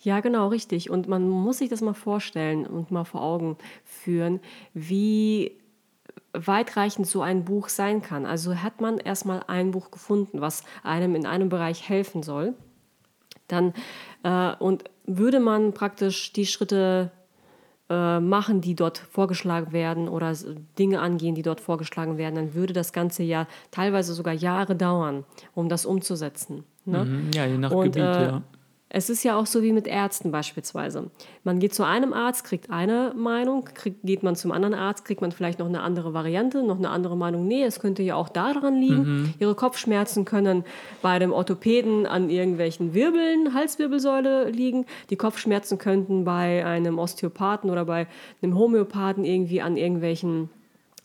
Ja, 0.05 0.21
genau, 0.21 0.49
richtig. 0.49 0.91
Und 0.91 1.09
man 1.09 1.29
muss 1.29 1.59
sich 1.59 1.71
das 1.71 1.81
mal 1.81 1.95
vorstellen 1.95 2.67
und 2.67 2.91
mal 2.91 3.05
vor 3.05 3.23
Augen 3.23 3.57
führen, 3.85 4.41
wie 4.75 5.53
weitreichend 6.35 7.07
so 7.07 7.23
ein 7.23 7.47
Buch 7.47 7.71
sein 7.71 8.03
kann. 8.03 8.27
Also 8.27 8.57
hat 8.57 8.83
man 8.83 8.99
erstmal 8.99 9.43
ein 9.47 9.71
Buch 9.71 9.91
gefunden, 9.91 10.43
was 10.43 10.63
einem 10.83 11.15
in 11.15 11.25
einem 11.25 11.49
Bereich 11.49 11.89
helfen 11.89 12.23
soll, 12.23 12.53
dann 13.49 13.73
äh, 14.25 14.55
und 14.57 14.85
würde 15.07 15.41
man 15.41 15.73
praktisch 15.73 16.35
die 16.35 16.45
Schritte 16.45 17.11
äh, 17.89 18.21
machen, 18.21 18.61
die 18.61 18.75
dort 18.75 18.99
vorgeschlagen 18.99 19.73
werden 19.73 20.09
oder 20.09 20.35
Dinge 20.79 21.01
angehen, 21.01 21.35
die 21.35 21.43
dort 21.43 21.63
vorgeschlagen 21.63 22.19
werden, 22.19 22.35
dann 22.35 22.55
würde 22.55 22.75
das 22.75 22.93
Ganze 22.93 23.23
ja 23.23 23.47
teilweise 23.71 24.13
sogar 24.13 24.35
Jahre 24.35 24.77
dauern, 24.77 25.25
um 25.55 25.71
das 25.71 25.87
umzusetzen. 25.87 26.65
Ne? 26.85 27.05
Mhm, 27.05 27.31
ja, 27.35 27.47
je 27.47 27.57
nach 27.57 27.71
und, 27.71 27.93
Gebiet, 27.93 28.03
äh, 28.03 28.23
ja. 28.25 28.43
Es 28.97 29.11
ist 29.11 29.25
ja 29.25 29.37
auch 29.37 29.47
so 29.47 29.61
wie 29.65 29.73
mit 29.73 29.89
Ärzten 29.89 30.31
beispielsweise. 30.31 31.11
Man 31.43 31.59
geht 31.59 31.75
zu 31.75 31.83
einem 31.83 32.13
Arzt, 32.13 32.45
kriegt 32.45 32.71
eine 32.71 33.13
Meinung, 33.17 33.65
kriegt, 33.75 34.05
geht 34.05 34.23
man 34.23 34.37
zum 34.37 34.53
anderen 34.53 34.73
Arzt, 34.73 35.05
kriegt 35.05 35.21
man 35.21 35.33
vielleicht 35.33 35.59
noch 35.59 35.67
eine 35.67 35.81
andere 35.81 36.15
Variante, 36.15 36.63
noch 36.63 36.79
eine 36.79 36.91
andere 36.91 37.17
Meinung. 37.17 37.49
Nee, 37.49 37.65
es 37.65 37.81
könnte 37.81 38.05
ja 38.05 38.15
auch 38.15 38.29
daran 38.29 38.77
liegen. 38.77 39.03
Mhm. 39.03 39.35
Ihre 39.41 39.57
Kopfschmerzen 39.57 40.25
können 40.25 40.65
bei 41.03 41.19
dem 41.19 41.33
Orthopäden 41.33 42.07
an 42.07 42.31
irgendwelchen 42.31 42.95
Wirbeln, 42.95 43.53
Halswirbelsäule 43.53 44.49
liegen. 44.51 44.87
Die 45.11 45.17
Kopfschmerzen 45.17 45.79
könnten 45.79 46.25
bei 46.25 46.65
einem 46.65 47.01
Osteopathen 47.01 47.71
oder 47.71 47.85
bei 47.87 48.07
einem 48.43 48.57
Homöopathen 48.57 49.25
irgendwie 49.25 49.61
an 49.61 49.77
irgendwelchen 49.77 50.51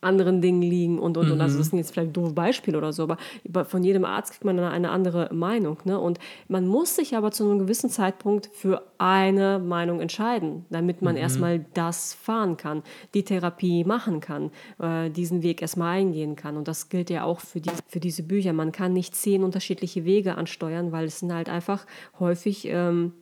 anderen 0.02 0.42
Dingen 0.42 0.62
liegen 0.62 1.00
und 1.00 1.18
und 1.18 1.28
mhm. 1.28 1.34
und. 1.34 1.42
Also 1.42 1.58
das 1.58 1.68
mhm. 1.68 1.70
sind 1.72 1.80
jetzt 1.80 1.92
vielleicht 1.92 2.16
doofe 2.16 2.34
Beispiele 2.34 2.78
oder 2.78 2.94
so, 2.94 3.04
aber 3.04 3.18
von 3.66 3.84
jedem 3.84 4.06
Arzt 4.06 4.32
kriegt 4.32 4.46
man 4.46 4.58
dann 4.58 4.72
eine 4.72 4.92
andere 4.92 5.30
Meinung. 5.34 5.78
Ne? 5.84 6.00
Und 6.00 6.20
man 6.48 6.68
muss 6.68 6.96
sich 6.96 7.16
aber 7.16 7.32
zu 7.32 7.44
einem 7.44 7.60
gewissen 7.60 7.90
Zeitpunkt 7.90 8.50
für 8.54 8.84
eine 8.98 9.60
Meinung 9.60 10.00
entscheiden, 10.00 10.66
damit 10.70 11.02
man 11.02 11.16
mhm. 11.16 11.22
erstmal 11.22 11.66
das 11.74 12.14
fahren 12.14 12.58
kann, 12.58 12.84
die 13.14 13.24
Therapie 13.24 13.84
machen 13.84 14.20
kann, 14.20 14.52
äh, 14.80 15.10
diesen 15.10 15.44
Weg 15.44 15.62
erstmal 15.62 15.98
eingehen 15.98 16.36
kann. 16.36 16.56
Und 16.56 16.68
das 16.68 16.90
gilt 16.90 17.10
ja 17.10 17.24
auch 17.24 17.40
für, 17.40 17.60
die, 17.60 17.72
für 17.88 18.00
diese 18.00 18.24
Bücher. 18.24 18.54
Man 18.54 18.72
kann 18.72 18.94
nicht 18.94 19.16
zehn 19.16 19.44
unterschiedliche 19.44 20.06
Wege 20.06 20.36
ansteuern, 20.36 20.92
weil 20.92 21.06
es 21.06 21.20
sind 21.20 21.34
halt 21.34 21.50
einfach 21.50 21.86
häufig 22.20 22.66
ähm, 22.66 23.14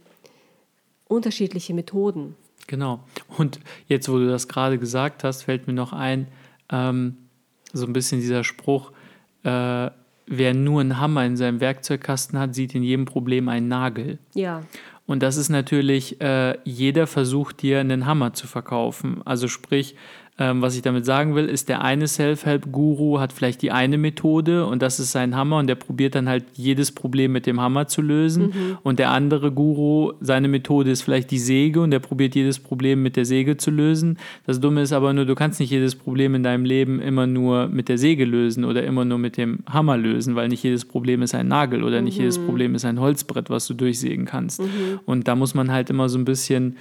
unterschiedliche 1.07 1.73
Methoden. 1.73 2.35
Genau. 2.67 2.99
Und 3.37 3.59
jetzt, 3.87 4.09
wo 4.09 4.17
du 4.17 4.27
das 4.27 4.47
gerade 4.47 4.77
gesagt 4.77 5.23
hast, 5.23 5.43
fällt 5.43 5.67
mir 5.67 5.73
noch 5.73 5.93
ein, 5.93 6.27
ähm, 6.71 7.17
so 7.73 7.85
ein 7.85 7.93
bisschen 7.93 8.19
dieser 8.19 8.43
Spruch, 8.43 8.91
äh, 9.43 9.89
wer 10.27 10.53
nur 10.53 10.81
einen 10.81 10.99
Hammer 10.99 11.25
in 11.25 11.37
seinem 11.37 11.59
Werkzeugkasten 11.59 12.37
hat, 12.37 12.55
sieht 12.55 12.75
in 12.75 12.83
jedem 12.83 13.05
Problem 13.05 13.49
einen 13.49 13.67
Nagel. 13.67 14.19
Ja. 14.33 14.63
Und 15.05 15.23
das 15.23 15.37
ist 15.37 15.49
natürlich, 15.49 16.19
äh, 16.19 16.57
jeder 16.65 17.07
versucht 17.07 17.61
dir 17.61 17.79
einen 17.79 18.05
Hammer 18.05 18.33
zu 18.33 18.45
verkaufen. 18.45 19.21
Also 19.23 19.47
sprich, 19.47 19.95
ähm, 20.39 20.61
was 20.61 20.75
ich 20.75 20.83
damit 20.83 21.03
sagen 21.03 21.33
will, 21.33 21.45
ist, 21.45 21.67
der 21.67 21.81
eine 21.81 22.07
Self-Help-Guru 22.07 23.19
hat 23.19 23.33
vielleicht 23.33 23.63
die 23.63 23.71
eine 23.71 23.97
Methode 23.97 24.67
und 24.67 24.83
das 24.83 24.99
ist 24.99 25.11
sein 25.11 25.35
Hammer 25.35 25.57
und 25.57 25.65
der 25.65 25.75
probiert 25.75 26.13
dann 26.13 26.29
halt 26.29 26.45
jedes 26.53 26.91
Problem 26.91 27.31
mit 27.31 27.47
dem 27.47 27.59
Hammer 27.59 27.87
zu 27.87 28.03
lösen. 28.03 28.47
Mhm. 28.47 28.77
Und 28.83 28.99
der 28.99 29.09
andere 29.09 29.51
Guru, 29.51 30.13
seine 30.21 30.47
Methode 30.47 30.91
ist 30.91 31.01
vielleicht 31.01 31.31
die 31.31 31.39
Säge 31.39 31.81
und 31.81 31.89
der 31.89 31.99
probiert 31.99 32.35
jedes 32.35 32.59
Problem 32.59 33.01
mit 33.01 33.15
der 33.15 33.25
Säge 33.25 33.57
zu 33.57 33.71
lösen. 33.71 34.19
Das 34.45 34.59
Dumme 34.59 34.83
ist 34.83 34.93
aber 34.93 35.11
nur, 35.11 35.25
du 35.25 35.33
kannst 35.33 35.59
nicht 35.59 35.71
jedes 35.71 35.95
Problem 35.95 36.35
in 36.35 36.43
deinem 36.43 36.65
Leben 36.65 37.01
immer 37.01 37.25
nur 37.25 37.67
mit 37.67 37.89
der 37.89 37.97
Säge 37.97 38.23
lösen 38.23 38.63
oder 38.63 38.83
immer 38.83 39.05
nur 39.05 39.17
mit 39.17 39.37
dem 39.37 39.63
Hammer 39.67 39.97
lösen, 39.97 40.35
weil 40.35 40.49
nicht 40.49 40.61
jedes 40.61 40.85
Problem 40.85 41.23
ist 41.23 41.33
ein 41.33 41.47
Nagel 41.47 41.83
oder 41.83 41.97
mhm. 41.97 42.05
nicht 42.05 42.19
jedes 42.19 42.37
mhm. 42.37 42.45
Problem 42.45 42.75
ist 42.75 42.85
ein 42.85 42.99
Holzbrett, 42.99 43.49
was 43.49 43.65
du 43.65 43.73
durchsägen 43.73 44.25
kannst. 44.25 44.61
Mhm. 44.61 44.99
Und 45.07 45.27
da 45.27 45.35
muss 45.35 45.55
man 45.55 45.71
halt 45.71 45.89
immer 45.89 46.09
so 46.09 46.19
ein 46.19 46.25
bisschen, 46.25 46.77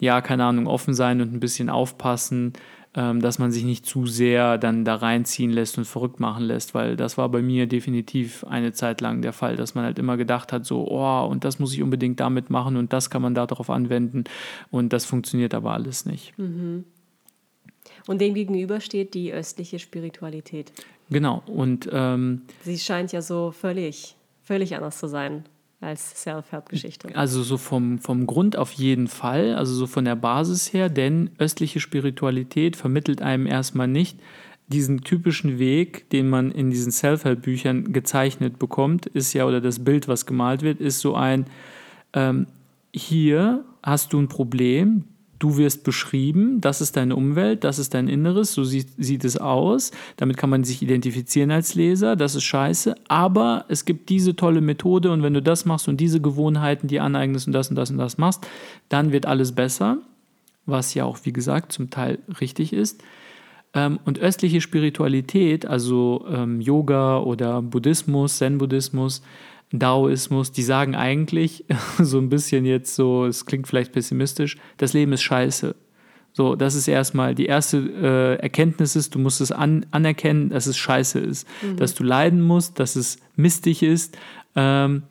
ja, 0.00 0.22
keine 0.22 0.44
Ahnung, 0.44 0.66
offen 0.66 0.94
sein 0.94 1.20
und 1.20 1.34
ein 1.34 1.40
bisschen 1.40 1.68
aufpassen 1.68 2.54
dass 2.94 3.40
man 3.40 3.50
sich 3.50 3.64
nicht 3.64 3.86
zu 3.86 4.06
sehr 4.06 4.56
dann 4.56 4.84
da 4.84 4.94
reinziehen 4.94 5.50
lässt 5.50 5.78
und 5.78 5.84
verrückt 5.84 6.20
machen 6.20 6.44
lässt, 6.44 6.74
weil 6.74 6.94
das 6.94 7.18
war 7.18 7.28
bei 7.28 7.42
mir 7.42 7.66
definitiv 7.66 8.44
eine 8.44 8.72
Zeit 8.72 9.00
lang 9.00 9.20
der 9.20 9.32
Fall, 9.32 9.56
dass 9.56 9.74
man 9.74 9.84
halt 9.84 9.98
immer 9.98 10.16
gedacht 10.16 10.52
hat, 10.52 10.64
so, 10.64 10.86
oh, 10.88 11.26
und 11.26 11.44
das 11.44 11.58
muss 11.58 11.72
ich 11.72 11.82
unbedingt 11.82 12.20
damit 12.20 12.50
machen 12.50 12.76
und 12.76 12.92
das 12.92 13.10
kann 13.10 13.20
man 13.20 13.34
darauf 13.34 13.68
anwenden 13.68 14.24
und 14.70 14.92
das 14.92 15.06
funktioniert 15.06 15.54
aber 15.54 15.72
alles 15.72 16.06
nicht. 16.06 16.38
Mhm. 16.38 16.84
Und 18.06 18.20
dem 18.20 18.34
gegenüber 18.34 18.80
steht 18.80 19.14
die 19.14 19.32
östliche 19.32 19.80
Spiritualität. 19.80 20.72
Genau, 21.10 21.42
und 21.46 21.88
ähm, 21.92 22.42
sie 22.62 22.78
scheint 22.78 23.12
ja 23.12 23.22
so 23.22 23.50
völlig, 23.50 24.14
völlig 24.42 24.76
anders 24.76 24.98
zu 24.98 25.08
sein 25.08 25.44
als 25.84 26.22
Self-Help-Geschichte. 26.22 27.14
Also 27.14 27.42
so 27.42 27.58
vom, 27.58 27.98
vom 27.98 28.26
Grund 28.26 28.56
auf 28.56 28.72
jeden 28.72 29.08
Fall, 29.08 29.54
also 29.54 29.74
so 29.74 29.86
von 29.86 30.04
der 30.04 30.16
Basis 30.16 30.72
her, 30.72 30.88
denn 30.88 31.30
östliche 31.38 31.80
Spiritualität 31.80 32.76
vermittelt 32.76 33.22
einem 33.22 33.46
erstmal 33.46 33.88
nicht 33.88 34.18
diesen 34.68 35.02
typischen 35.02 35.58
Weg, 35.58 36.08
den 36.10 36.28
man 36.28 36.50
in 36.50 36.70
diesen 36.70 36.90
Self-Help-Büchern 36.90 37.92
gezeichnet 37.92 38.58
bekommt, 38.58 39.06
ist 39.06 39.32
ja, 39.34 39.46
oder 39.46 39.60
das 39.60 39.84
Bild, 39.84 40.08
was 40.08 40.26
gemalt 40.26 40.62
wird, 40.62 40.80
ist 40.80 41.00
so 41.00 41.14
ein, 41.14 41.46
ähm, 42.14 42.46
hier 42.92 43.64
hast 43.82 44.12
du 44.12 44.20
ein 44.20 44.28
Problem, 44.28 45.04
du 45.38 45.56
wirst 45.56 45.84
beschrieben, 45.84 46.60
das 46.60 46.80
ist 46.80 46.96
deine 46.96 47.16
Umwelt, 47.16 47.64
das 47.64 47.78
ist 47.78 47.94
dein 47.94 48.08
Inneres, 48.08 48.52
so 48.54 48.64
sieht, 48.64 48.88
sieht 48.96 49.24
es 49.24 49.36
aus. 49.36 49.90
Damit 50.16 50.36
kann 50.36 50.50
man 50.50 50.64
sich 50.64 50.82
identifizieren 50.82 51.50
als 51.50 51.74
Leser, 51.74 52.16
das 52.16 52.34
ist 52.34 52.44
scheiße, 52.44 52.94
aber 53.08 53.64
es 53.68 53.84
gibt 53.84 54.08
diese 54.08 54.36
tolle 54.36 54.60
Methode 54.60 55.10
und 55.10 55.22
wenn 55.22 55.34
du 55.34 55.42
das 55.42 55.64
machst 55.64 55.88
und 55.88 56.00
diese 56.00 56.20
Gewohnheiten 56.20 56.88
die 56.88 57.00
aneignest 57.00 57.46
und 57.46 57.52
das 57.52 57.70
und 57.70 57.76
das 57.76 57.90
und 57.90 57.98
das 57.98 58.18
machst, 58.18 58.46
dann 58.88 59.12
wird 59.12 59.26
alles 59.26 59.52
besser, 59.52 59.98
was 60.66 60.94
ja 60.94 61.04
auch, 61.04 61.18
wie 61.24 61.32
gesagt, 61.32 61.72
zum 61.72 61.90
Teil 61.90 62.18
richtig 62.40 62.72
ist. 62.72 63.02
Ähm, 63.74 63.98
und 64.04 64.20
östliche 64.20 64.60
Spiritualität, 64.60 65.66
also 65.66 66.24
ähm, 66.30 66.60
Yoga 66.60 67.18
oder 67.18 67.60
Buddhismus, 67.60 68.38
Zen-Buddhismus, 68.38 69.22
Daoismus, 69.78 70.52
die 70.52 70.62
sagen 70.62 70.94
eigentlich 70.94 71.64
so 71.98 72.18
ein 72.18 72.28
bisschen 72.28 72.64
jetzt 72.64 72.94
so, 72.94 73.26
es 73.26 73.46
klingt 73.46 73.66
vielleicht 73.66 73.92
pessimistisch, 73.92 74.56
das 74.76 74.92
Leben 74.92 75.12
ist 75.12 75.22
scheiße. 75.22 75.74
So, 76.36 76.56
das 76.56 76.74
ist 76.74 76.88
erstmal 76.88 77.36
die 77.36 77.46
erste 77.46 77.78
äh, 77.78 78.42
Erkenntnis 78.42 78.96
ist, 78.96 79.14
du 79.14 79.20
musst 79.20 79.40
es 79.40 79.52
an, 79.52 79.86
anerkennen, 79.92 80.48
dass 80.48 80.66
es 80.66 80.76
scheiße 80.76 81.20
ist, 81.20 81.46
mhm. 81.62 81.76
dass 81.76 81.94
du 81.94 82.02
leiden 82.02 82.42
musst, 82.42 82.80
dass 82.80 82.96
es 82.96 83.18
mistig 83.36 83.84
ist. 83.84 84.18
Ähm, 84.56 85.04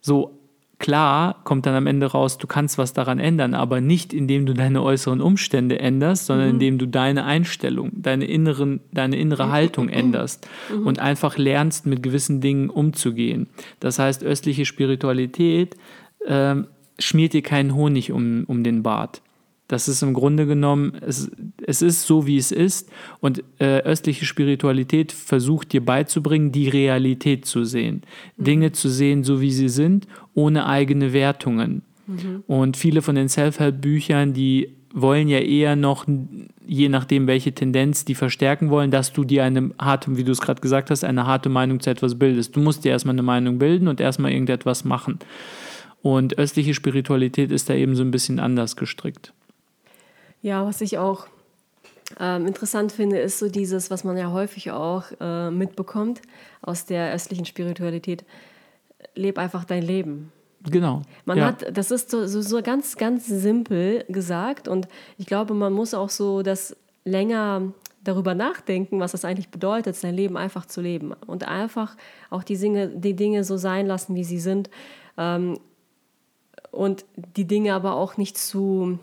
so, 0.00 0.39
Klar 0.80 1.36
kommt 1.44 1.66
dann 1.66 1.74
am 1.74 1.86
Ende 1.86 2.06
raus, 2.06 2.38
du 2.38 2.46
kannst 2.46 2.78
was 2.78 2.94
daran 2.94 3.18
ändern, 3.18 3.52
aber 3.52 3.82
nicht 3.82 4.14
indem 4.14 4.46
du 4.46 4.54
deine 4.54 4.82
äußeren 4.82 5.20
Umstände 5.20 5.78
änderst, 5.78 6.24
sondern 6.24 6.48
mhm. 6.48 6.54
indem 6.54 6.78
du 6.78 6.86
deine 6.86 7.26
Einstellung, 7.26 7.90
deine, 7.92 8.24
inneren, 8.24 8.80
deine 8.90 9.18
innere 9.18 9.46
mhm. 9.46 9.52
Haltung 9.52 9.88
änderst 9.90 10.48
mhm. 10.74 10.86
und 10.86 10.98
einfach 10.98 11.36
lernst, 11.36 11.84
mit 11.84 12.02
gewissen 12.02 12.40
Dingen 12.40 12.70
umzugehen. 12.70 13.48
Das 13.78 13.98
heißt, 13.98 14.24
östliche 14.24 14.64
Spiritualität 14.64 15.76
äh, 16.26 16.56
schmiert 16.98 17.34
dir 17.34 17.42
keinen 17.42 17.74
Honig 17.74 18.10
um, 18.10 18.44
um 18.46 18.64
den 18.64 18.82
Bart. 18.82 19.20
Das 19.70 19.86
ist 19.86 20.02
im 20.02 20.14
Grunde 20.14 20.46
genommen, 20.46 20.94
es, 21.00 21.30
es 21.64 21.80
ist 21.80 22.02
so, 22.02 22.26
wie 22.26 22.36
es 22.36 22.50
ist. 22.50 22.90
Und 23.20 23.44
äh, 23.60 23.78
östliche 23.82 24.24
Spiritualität 24.24 25.12
versucht 25.12 25.72
dir 25.72 25.84
beizubringen, 25.84 26.50
die 26.50 26.68
Realität 26.68 27.46
zu 27.46 27.62
sehen. 27.62 28.02
Mhm. 28.36 28.44
Dinge 28.44 28.72
zu 28.72 28.88
sehen, 28.88 29.22
so 29.22 29.40
wie 29.40 29.52
sie 29.52 29.68
sind, 29.68 30.08
ohne 30.34 30.66
eigene 30.66 31.12
Wertungen. 31.12 31.82
Mhm. 32.08 32.42
Und 32.48 32.76
viele 32.76 33.00
von 33.00 33.14
den 33.14 33.28
Self-Help-Büchern, 33.28 34.32
die 34.32 34.74
wollen 34.92 35.28
ja 35.28 35.38
eher 35.38 35.76
noch, 35.76 36.04
je 36.66 36.88
nachdem, 36.88 37.28
welche 37.28 37.52
Tendenz 37.52 38.04
die 38.04 38.16
verstärken 38.16 38.70
wollen, 38.70 38.90
dass 38.90 39.12
du 39.12 39.22
dir 39.22 39.44
eine 39.44 39.70
harte, 39.80 40.16
wie 40.16 40.24
du 40.24 40.32
es 40.32 40.40
gerade 40.40 40.60
gesagt 40.60 40.90
hast, 40.90 41.04
eine 41.04 41.26
harte 41.26 41.48
Meinung 41.48 41.78
zu 41.78 41.90
etwas 41.90 42.18
bildest. 42.18 42.56
Du 42.56 42.60
musst 42.60 42.84
dir 42.84 42.90
erstmal 42.90 43.14
eine 43.14 43.22
Meinung 43.22 43.60
bilden 43.60 43.86
und 43.86 44.00
erstmal 44.00 44.32
irgendetwas 44.32 44.84
machen. 44.84 45.20
Und 46.02 46.38
östliche 46.38 46.74
Spiritualität 46.74 47.52
ist 47.52 47.70
da 47.70 47.74
eben 47.74 47.94
so 47.94 48.02
ein 48.02 48.10
bisschen 48.10 48.40
anders 48.40 48.74
gestrickt. 48.74 49.32
Ja, 50.42 50.66
was 50.66 50.80
ich 50.80 50.98
auch 50.98 51.26
ähm, 52.18 52.46
interessant 52.46 52.92
finde, 52.92 53.18
ist 53.18 53.38
so 53.38 53.48
dieses, 53.48 53.90
was 53.90 54.04
man 54.04 54.16
ja 54.16 54.32
häufig 54.32 54.70
auch 54.70 55.04
äh, 55.20 55.50
mitbekommt 55.50 56.22
aus 56.62 56.86
der 56.86 57.12
östlichen 57.12 57.44
Spiritualität. 57.44 58.24
Leb 59.14 59.38
einfach 59.38 59.64
dein 59.64 59.82
Leben. 59.82 60.32
Genau. 60.68 61.02
Man 61.24 61.38
ja. 61.38 61.46
hat, 61.46 61.76
das 61.76 61.90
ist 61.90 62.10
so, 62.10 62.26
so, 62.26 62.42
so 62.42 62.62
ganz, 62.62 62.96
ganz 62.96 63.26
simpel 63.26 64.04
gesagt 64.08 64.68
und 64.68 64.88
ich 65.16 65.26
glaube, 65.26 65.54
man 65.54 65.72
muss 65.72 65.94
auch 65.94 66.10
so 66.10 66.42
das 66.42 66.76
länger 67.04 67.72
darüber 68.04 68.34
nachdenken, 68.34 69.00
was 69.00 69.12
das 69.12 69.24
eigentlich 69.24 69.48
bedeutet, 69.48 69.96
sein 69.96 70.14
Leben 70.14 70.36
einfach 70.36 70.66
zu 70.66 70.80
leben 70.80 71.12
und 71.26 71.46
einfach 71.46 71.96
auch 72.28 72.42
die 72.42 72.56
Dinge, 72.56 72.88
die 72.88 73.14
Dinge 73.14 73.44
so 73.44 73.56
sein 73.56 73.86
lassen, 73.86 74.14
wie 74.14 74.24
sie 74.24 74.38
sind 74.38 74.70
ähm, 75.16 75.58
und 76.70 77.04
die 77.16 77.46
Dinge 77.46 77.74
aber 77.74 77.94
auch 77.94 78.16
nicht 78.16 78.36
zu 78.36 78.98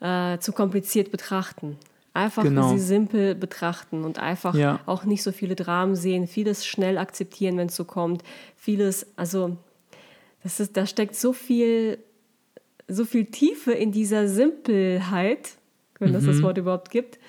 äh, 0.00 0.38
zu 0.38 0.52
kompliziert 0.52 1.10
betrachten. 1.10 1.76
Einfach 2.12 2.42
genau. 2.42 2.70
sie 2.70 2.78
simpel 2.78 3.34
betrachten 3.36 4.04
und 4.04 4.18
einfach 4.18 4.54
ja. 4.54 4.80
auch 4.86 5.04
nicht 5.04 5.22
so 5.22 5.30
viele 5.30 5.54
Dramen 5.54 5.94
sehen, 5.94 6.26
vieles 6.26 6.66
schnell 6.66 6.98
akzeptieren, 6.98 7.56
wenn 7.56 7.68
es 7.68 7.76
so 7.76 7.84
kommt. 7.84 8.24
Vieles, 8.56 9.06
also 9.16 9.56
das 10.42 10.58
ist, 10.58 10.76
da 10.76 10.86
steckt 10.86 11.14
so 11.14 11.32
viel, 11.32 11.98
so 12.88 13.04
viel 13.04 13.26
Tiefe 13.26 13.72
in 13.72 13.92
dieser 13.92 14.26
Simpelheit, 14.26 15.50
wenn 16.00 16.14
es 16.14 16.24
mhm. 16.24 16.26
das 16.26 16.42
Wort 16.42 16.58
überhaupt 16.58 16.90
gibt, 16.90 17.20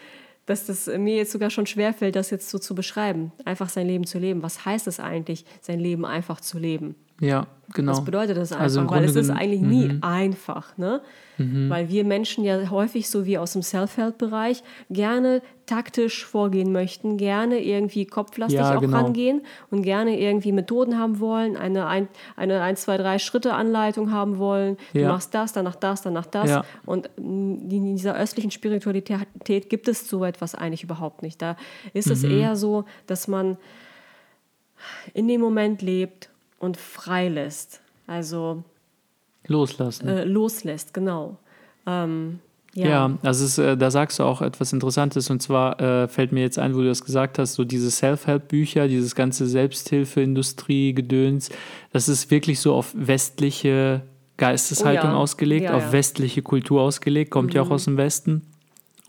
dass 0.47 0.65
das 0.65 0.87
mir 0.87 1.17
jetzt 1.17 1.31
sogar 1.31 1.51
schon 1.51 1.67
schwerfällt, 1.67 2.15
das 2.15 2.31
jetzt 2.31 2.49
so 2.49 2.57
zu 2.57 2.73
beschreiben. 2.73 3.31
Einfach 3.45 3.69
sein 3.69 3.85
Leben 3.85 4.05
zu 4.05 4.17
leben. 4.17 4.41
Was 4.41 4.65
heißt 4.65 4.87
es 4.87 4.99
eigentlich, 4.99 5.45
sein 5.61 5.79
Leben 5.79 6.05
einfach 6.05 6.41
zu 6.41 6.57
leben? 6.57 6.95
Ja, 7.21 7.47
genau. 7.73 7.91
Was 7.93 8.03
bedeutet 8.03 8.35
das 8.35 8.51
also 8.51 8.81
einfach? 8.81 8.95
Also 8.95 9.15
Weil 9.15 9.21
es 9.21 9.27
ist 9.27 9.29
eigentlich 9.29 9.61
nie 9.61 9.87
mhm. 9.89 9.99
einfach, 10.01 10.77
ne? 10.77 11.01
Mhm. 11.37 11.69
Weil 11.69 11.89
wir 11.89 12.03
Menschen 12.03 12.43
ja 12.43 12.69
häufig 12.69 13.09
so 13.09 13.25
wie 13.25 13.37
aus 13.37 13.53
dem 13.53 13.61
Self-Help-Bereich 13.61 14.63
gerne 14.89 15.41
taktisch 15.67 16.25
vorgehen 16.25 16.71
möchten, 16.71 17.17
gerne 17.17 17.63
irgendwie 17.63 18.05
kopflastig 18.05 18.59
ja, 18.59 18.75
auch 18.75 18.81
genau. 18.81 18.97
rangehen 18.97 19.41
und 19.69 19.83
gerne 19.83 20.19
irgendwie 20.19 20.51
Methoden 20.51 20.97
haben 20.97 21.19
wollen, 21.19 21.55
eine 21.55 21.87
ein, 21.87 22.07
eine 22.35 22.61
1, 22.61 22.81
2, 22.81 22.97
3 22.97 23.19
Schritte 23.19 23.53
Anleitung 23.53 24.11
haben 24.11 24.37
wollen. 24.39 24.77
Ja. 24.93 25.03
Du 25.03 25.07
machst 25.09 25.33
das, 25.33 25.53
danach 25.53 25.75
das, 25.75 26.01
danach 26.01 26.25
das. 26.25 26.49
Ja. 26.49 26.65
Und 26.85 27.09
in 27.17 27.95
dieser 27.95 28.17
östlichen 28.17 28.51
Spiritualität 28.51 29.69
gibt 29.69 29.87
es 29.87 30.09
so 30.09 30.25
etwas 30.25 30.55
eigentlich 30.55 30.83
überhaupt 30.83 31.21
nicht. 31.21 31.41
Da 31.41 31.55
ist 31.93 32.07
mhm. 32.07 32.13
es 32.13 32.23
eher 32.23 32.55
so, 32.55 32.85
dass 33.05 33.27
man 33.27 33.57
in 35.13 35.27
dem 35.27 35.41
Moment 35.41 35.81
lebt 35.83 36.30
und 36.61 36.77
freilässt. 36.77 37.81
Also 38.07 38.63
loslassen. 39.47 40.07
Äh, 40.07 40.23
loslässt, 40.23 40.93
genau. 40.93 41.37
Ähm, 41.85 42.39
ja. 42.73 42.87
ja, 42.87 43.17
also 43.23 43.43
ist, 43.43 43.57
äh, 43.57 43.75
da 43.75 43.91
sagst 43.91 44.19
du 44.19 44.23
auch 44.23 44.41
etwas 44.41 44.71
Interessantes 44.71 45.29
und 45.29 45.41
zwar 45.41 45.77
äh, 45.81 46.07
fällt 46.07 46.31
mir 46.31 46.39
jetzt 46.41 46.57
ein, 46.57 46.73
wo 46.73 46.79
du 46.79 46.87
das 46.87 47.03
gesagt 47.03 47.37
hast, 47.37 47.55
so 47.55 47.65
diese 47.65 47.91
Self-Help-Bücher, 47.91 48.87
dieses 48.87 49.13
ganze 49.13 49.45
Selbsthilfe-Industrie-Gedöns, 49.45 51.49
das 51.91 52.07
ist 52.07 52.31
wirklich 52.31 52.61
so 52.61 52.73
auf 52.73 52.93
westliche 52.95 54.03
Geisteshaltung 54.37 55.09
oh 55.09 55.13
ja. 55.13 55.19
ausgelegt, 55.19 55.65
ja, 55.65 55.75
auf 55.75 55.91
westliche 55.91 56.43
Kultur 56.43 56.81
ausgelegt, 56.81 57.31
kommt 57.31 57.49
mhm. 57.49 57.55
ja 57.55 57.61
auch 57.63 57.67
mhm. 57.67 57.73
aus 57.73 57.85
dem 57.85 57.97
Westen. 57.97 58.43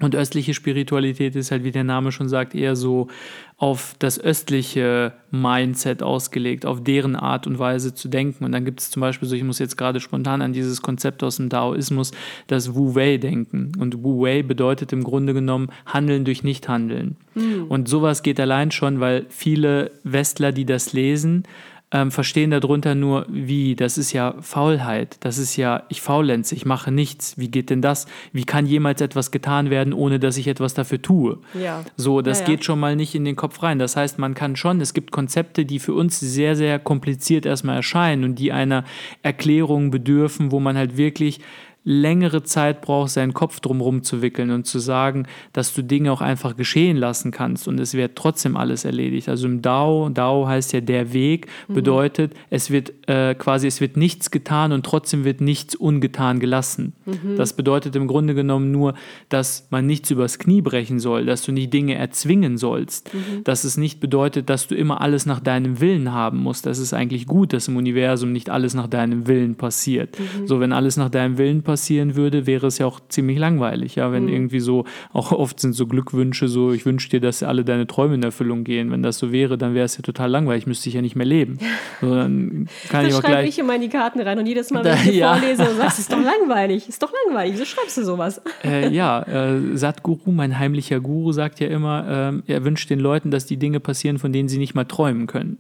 Und 0.03 0.15
östliche 0.15 0.53
Spiritualität 0.53 1.37
ist 1.37 1.51
halt, 1.51 1.65
wie 1.65 1.71
der 1.71 1.85
Name 1.85 2.13
schon 2.13 2.29
sagt, 2.29 2.55
eher 2.55 2.77
so 2.77 3.09
auf 3.57 3.95
das 4.01 4.19
östliche 4.19 5.13
Mindset 5.31 6.03
ausgelegt, 6.03 6.67
auf 6.67 6.83
deren 6.83 7.15
Art 7.15 7.47
und 7.47 7.61
Weise 7.61 7.95
zu 7.95 8.09
denken. 8.09 8.45
Und 8.45 8.51
dann 8.51 8.65
gibt 8.65 8.81
es 8.81 8.91
zum 8.91 9.01
Beispiel 9.01 9.29
so, 9.29 9.37
ich 9.37 9.45
muss 9.45 9.61
jetzt 9.61 9.77
gerade 9.79 10.01
spontan 10.01 10.43
an 10.43 10.53
dieses 10.53 10.83
Konzept 10.83 11.23
aus 11.23 11.37
dem 11.37 11.49
Daoismus, 11.49 12.11
das 12.49 12.75
Wu 12.75 12.97
Wei 12.97 13.19
denken. 13.19 13.73
Und 13.79 14.03
Wu 14.03 14.23
Wei 14.23 14.43
bedeutet 14.43 14.93
im 14.93 15.05
Grunde 15.05 15.33
genommen 15.33 15.69
Handeln 15.87 16.25
durch 16.25 16.43
Nichthandeln. 16.43 17.17
Mhm. 17.37 17.67
Und 17.69 17.89
sowas 17.89 18.25
geht 18.25 18.41
allein 18.41 18.73
schon, 18.73 18.99
weil 18.99 19.27
viele 19.29 19.93
Westler, 20.03 20.51
die 20.51 20.65
das 20.65 20.93
lesen, 20.93 21.45
ähm, 21.93 22.11
verstehen 22.11 22.51
darunter 22.51 22.95
nur, 22.95 23.27
wie, 23.29 23.77
das 23.77 23.99
ist 23.99 24.13
ja 24.13 24.35
Faulheit, 24.41 25.19
das 25.21 25.37
ist 25.37 25.57
ja, 25.57 25.83
ich 25.91 26.01
faulenze, 26.01 26.55
ich 26.55 26.65
mache 26.65 26.91
nichts. 26.91 27.37
Wie 27.37 27.49
geht 27.49 27.69
denn 27.69 27.83
das? 27.83 28.07
Wie 28.33 28.45
kann 28.45 28.67
jemals 28.67 29.01
etwas 29.01 29.31
getan 29.31 29.69
werden, 29.69 29.93
ohne 29.93 30.19
dass 30.19 30.39
ich 30.39 30.49
etwas 30.49 30.73
dafür 30.75 31.03
tue? 31.03 31.39
Ja. 31.53 31.85
So, 31.97 32.23
das 32.23 32.41
ja, 32.41 32.47
ja. 32.47 32.51
geht 32.53 32.65
schon 32.65 32.81
mal 32.81 32.97
nicht 32.97 33.15
in 33.15 33.25
den 33.25 33.37
Kopf 33.37 33.63
rein. 33.63 33.79
Das 33.79 33.97
heißt, 33.97 34.19
man 34.19 34.35
kann 34.35 34.57
schon, 34.57 34.81
es 34.81 34.95
gibt 34.95 35.13
Konzepte, 35.13 35.67
die 35.67 35.79
für 35.79 35.93
uns 35.93 36.19
sehr, 36.19 36.57
sehr 36.57 36.79
kompliziert 36.79 37.45
erstmal 37.45 37.77
erscheinen 37.77 38.25
und 38.25 38.37
die 38.37 38.53
einer 38.53 38.85
Erklärung 39.23 39.91
bedürfen, 39.91 40.51
wo 40.51 40.61
man 40.61 40.77
halt 40.77 40.97
wirklich 40.97 41.41
längere 41.85 42.45
Zeit 42.45 42.81
brauchst, 42.81 43.15
seinen 43.15 43.35
Kopf 43.35 43.59
drumherum 43.61 44.05
zu 44.05 44.23
wickeln 44.23 44.51
und 44.51 44.67
zu 44.67 44.79
sagen, 44.79 45.27
dass 45.53 45.75
du 45.75 45.83
Dinge 45.83 46.13
auch 46.13 46.21
einfach 46.21 46.57
geschehen 46.57 46.97
lassen 46.97 47.33
kannst 47.33 47.67
und 47.67 47.81
es 47.81 47.95
wird 47.95 48.15
trotzdem 48.15 48.57
alles 48.57 48.85
erledigt. 48.85 49.29
Also 49.29 49.49
im 49.49 49.63
Dao, 49.63 50.09
Dao 50.09 50.47
heißt 50.47 50.73
ja 50.73 50.81
der 50.81 51.13
Weg, 51.13 51.49
mhm. 51.67 51.75
bedeutet, 51.75 52.35
es 52.51 52.71
wird 52.71 52.93
äh, 53.09 53.35
quasi, 53.35 53.67
es 53.67 53.81
wird 53.81 53.97
nichts 53.97 54.31
getan 54.31 54.71
und 54.71 54.87
trotzdem 54.87 55.25
wird 55.25 55.41
nichts 55.41 55.75
ungetan 55.75 56.39
gelassen. 56.39 56.93
Mhm. 57.05 57.37
Das 57.37 57.55
bedeutet 57.55 57.97
im 57.97 58.07
Grunde 58.07 58.35
genommen 58.35 58.71
nur, 58.71 58.95
dass 59.29 59.67
man 59.71 59.85
nichts 59.85 60.11
übers 60.11 60.39
Knie 60.39 60.63
brechen 60.63 61.01
soll, 61.01 61.27
dass 61.27 61.43
du 61.43 61.51
nicht 61.51 61.73
Dinge 61.73 61.97
erzwingen 61.97 62.59
sollst, 62.59 63.13
mhm. 63.13 63.43
dass 63.43 63.65
es 63.65 63.77
nicht 63.77 63.99
bedeutet, 63.99 64.49
dass 64.49 64.69
du 64.69 64.77
immer 64.77 65.01
alles 65.01 65.27
nach 65.27 65.41
deinem 65.41 65.81
Willen 65.81 66.13
haben 66.13 66.39
musst. 66.39 66.65
Das 66.65 66.79
ist 66.79 66.95
eigentlich 66.95 67.27
gut, 67.27 67.53
dass 67.53 67.67
im 67.67 67.77
Universum 67.77 68.31
nicht 68.31 68.51
alles 68.51 68.75
nach 68.75 68.87
deinem 68.87 69.27
Willen 69.27 69.57
passiert. 69.57 70.17
Mhm. 70.19 70.47
So, 70.47 70.61
wenn 70.61 70.73
alles 70.73 70.97
nach 70.97 71.11
deinem 71.11 71.39
Willen 71.39 71.63
passiert, 71.63 71.72
passieren 71.73 72.17
würde, 72.17 72.47
wäre 72.47 72.67
es 72.67 72.77
ja 72.77 72.85
auch 72.85 73.01
ziemlich 73.09 73.39
langweilig, 73.39 73.95
ja, 73.95 74.13
wenn 74.13 74.25
mhm. 74.25 74.29
irgendwie 74.29 74.61
so, 74.61 74.85
auch 75.15 75.33
oft 75.33 75.59
sind 75.59 75.73
so 75.73 75.87
Glückwünsche 75.87 76.47
so, 76.47 76.71
ich 76.71 76.85
wünsche 76.85 77.09
dir, 77.09 77.19
dass 77.19 77.43
alle 77.43 77.65
deine 77.65 77.87
Träume 77.87 78.15
in 78.17 78.23
Erfüllung 78.23 78.63
gehen. 78.63 78.91
Wenn 78.91 79.03
das 79.03 79.17
so 79.17 79.33
wäre, 79.33 79.57
dann 79.57 79.75
wäre 79.75 79.87
es 79.87 79.97
ja 79.97 80.03
total 80.03 80.31
langweilig, 80.31 80.67
müsste 80.67 80.91
ich 80.91 80.97
ja 80.97 81.01
nicht 81.01 81.17
mehr 81.17 81.25
leben. 81.25 81.59
So, 82.03 82.15
dann 82.15 82.69
kann 82.91 83.05
das 83.05 83.15
ich 83.15 83.19
auch 83.19 83.23
gleich. 83.23 83.49
ich 83.49 83.59
immer 83.59 83.75
in 83.75 83.81
die 83.81 83.89
Karten 83.89 84.21
rein 84.21 84.39
und 84.39 84.45
jedes 84.45 84.71
Mal, 84.71 84.85
wenn 84.85 84.99
ich 85.09 85.15
ja. 85.15 85.35
vorlese 85.35 85.75
sagst, 85.77 85.99
ist 85.99 86.13
doch 86.13 86.23
langweilig, 86.23 86.91
ist 86.91 87.03
doch 87.03 87.13
langweilig, 87.25 87.55
wieso 87.55 87.65
schreibst 87.65 87.97
du 87.97 88.05
sowas? 88.05 88.43
Äh, 88.63 88.93
ja, 88.93 89.23
äh, 89.23 89.75
Satguru, 89.75 90.31
mein 90.31 90.59
heimlicher 90.59 91.01
Guru, 91.01 91.33
sagt 91.33 91.59
ja 91.59 91.69
immer, 91.69 92.35
äh, 92.47 92.53
er 92.53 92.65
wünscht 92.65 92.91
den 92.91 93.01
Leuten, 93.01 93.31
dass 93.31 93.47
die 93.47 93.57
Dinge 93.57 93.81
passieren, 93.81 94.19
von 94.19 94.31
denen 94.31 94.51
sie 94.51 94.59
nicht 94.59 94.75
mal 94.75 94.85
träumen 94.85 95.27
können. 95.27 95.57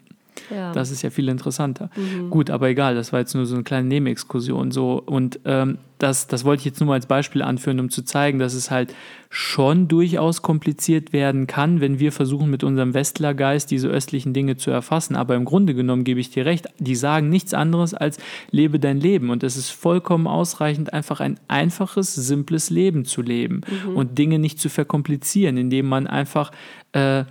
Ja. 0.50 0.72
Das 0.72 0.90
ist 0.90 1.02
ja 1.02 1.10
viel 1.10 1.28
interessanter. 1.28 1.90
Mhm. 1.96 2.30
Gut, 2.30 2.50
aber 2.50 2.68
egal, 2.68 2.94
das 2.94 3.12
war 3.12 3.20
jetzt 3.20 3.34
nur 3.34 3.46
so 3.46 3.54
eine 3.54 3.64
kleine 3.64 3.88
Nebenexkursion. 3.88 4.70
So. 4.70 5.02
Und 5.04 5.40
ähm, 5.44 5.78
das, 6.02 6.26
das 6.26 6.44
wollte 6.44 6.60
ich 6.60 6.64
jetzt 6.64 6.80
nur 6.80 6.88
mal 6.88 6.94
als 6.94 7.06
Beispiel 7.06 7.42
anführen, 7.42 7.78
um 7.78 7.88
zu 7.88 8.02
zeigen, 8.02 8.40
dass 8.40 8.54
es 8.54 8.72
halt 8.72 8.92
schon 9.30 9.86
durchaus 9.86 10.42
kompliziert 10.42 11.12
werden 11.12 11.46
kann, 11.46 11.80
wenn 11.80 12.00
wir 12.00 12.10
versuchen, 12.10 12.50
mit 12.50 12.64
unserem 12.64 12.92
Westlergeist 12.92 13.70
diese 13.70 13.88
östlichen 13.88 14.34
Dinge 14.34 14.56
zu 14.56 14.70
erfassen. 14.70 15.14
Aber 15.14 15.36
im 15.36 15.44
Grunde 15.44 15.74
genommen 15.74 16.02
gebe 16.02 16.18
ich 16.18 16.30
dir 16.30 16.44
recht, 16.44 16.66
die 16.78 16.96
sagen 16.96 17.28
nichts 17.28 17.54
anderes 17.54 17.94
als 17.94 18.18
lebe 18.50 18.80
dein 18.80 18.98
Leben. 18.98 19.30
Und 19.30 19.44
es 19.44 19.56
ist 19.56 19.70
vollkommen 19.70 20.26
ausreichend, 20.26 20.92
einfach 20.92 21.20
ein 21.20 21.38
einfaches, 21.46 22.14
simples 22.14 22.68
Leben 22.68 23.04
zu 23.04 23.22
leben 23.22 23.60
mhm. 23.86 23.96
und 23.96 24.18
Dinge 24.18 24.38
nicht 24.40 24.58
zu 24.58 24.68
verkomplizieren, 24.68 25.56
indem 25.56 25.86
man 25.86 26.08
einfach 26.08 26.50
äh, 26.92 27.24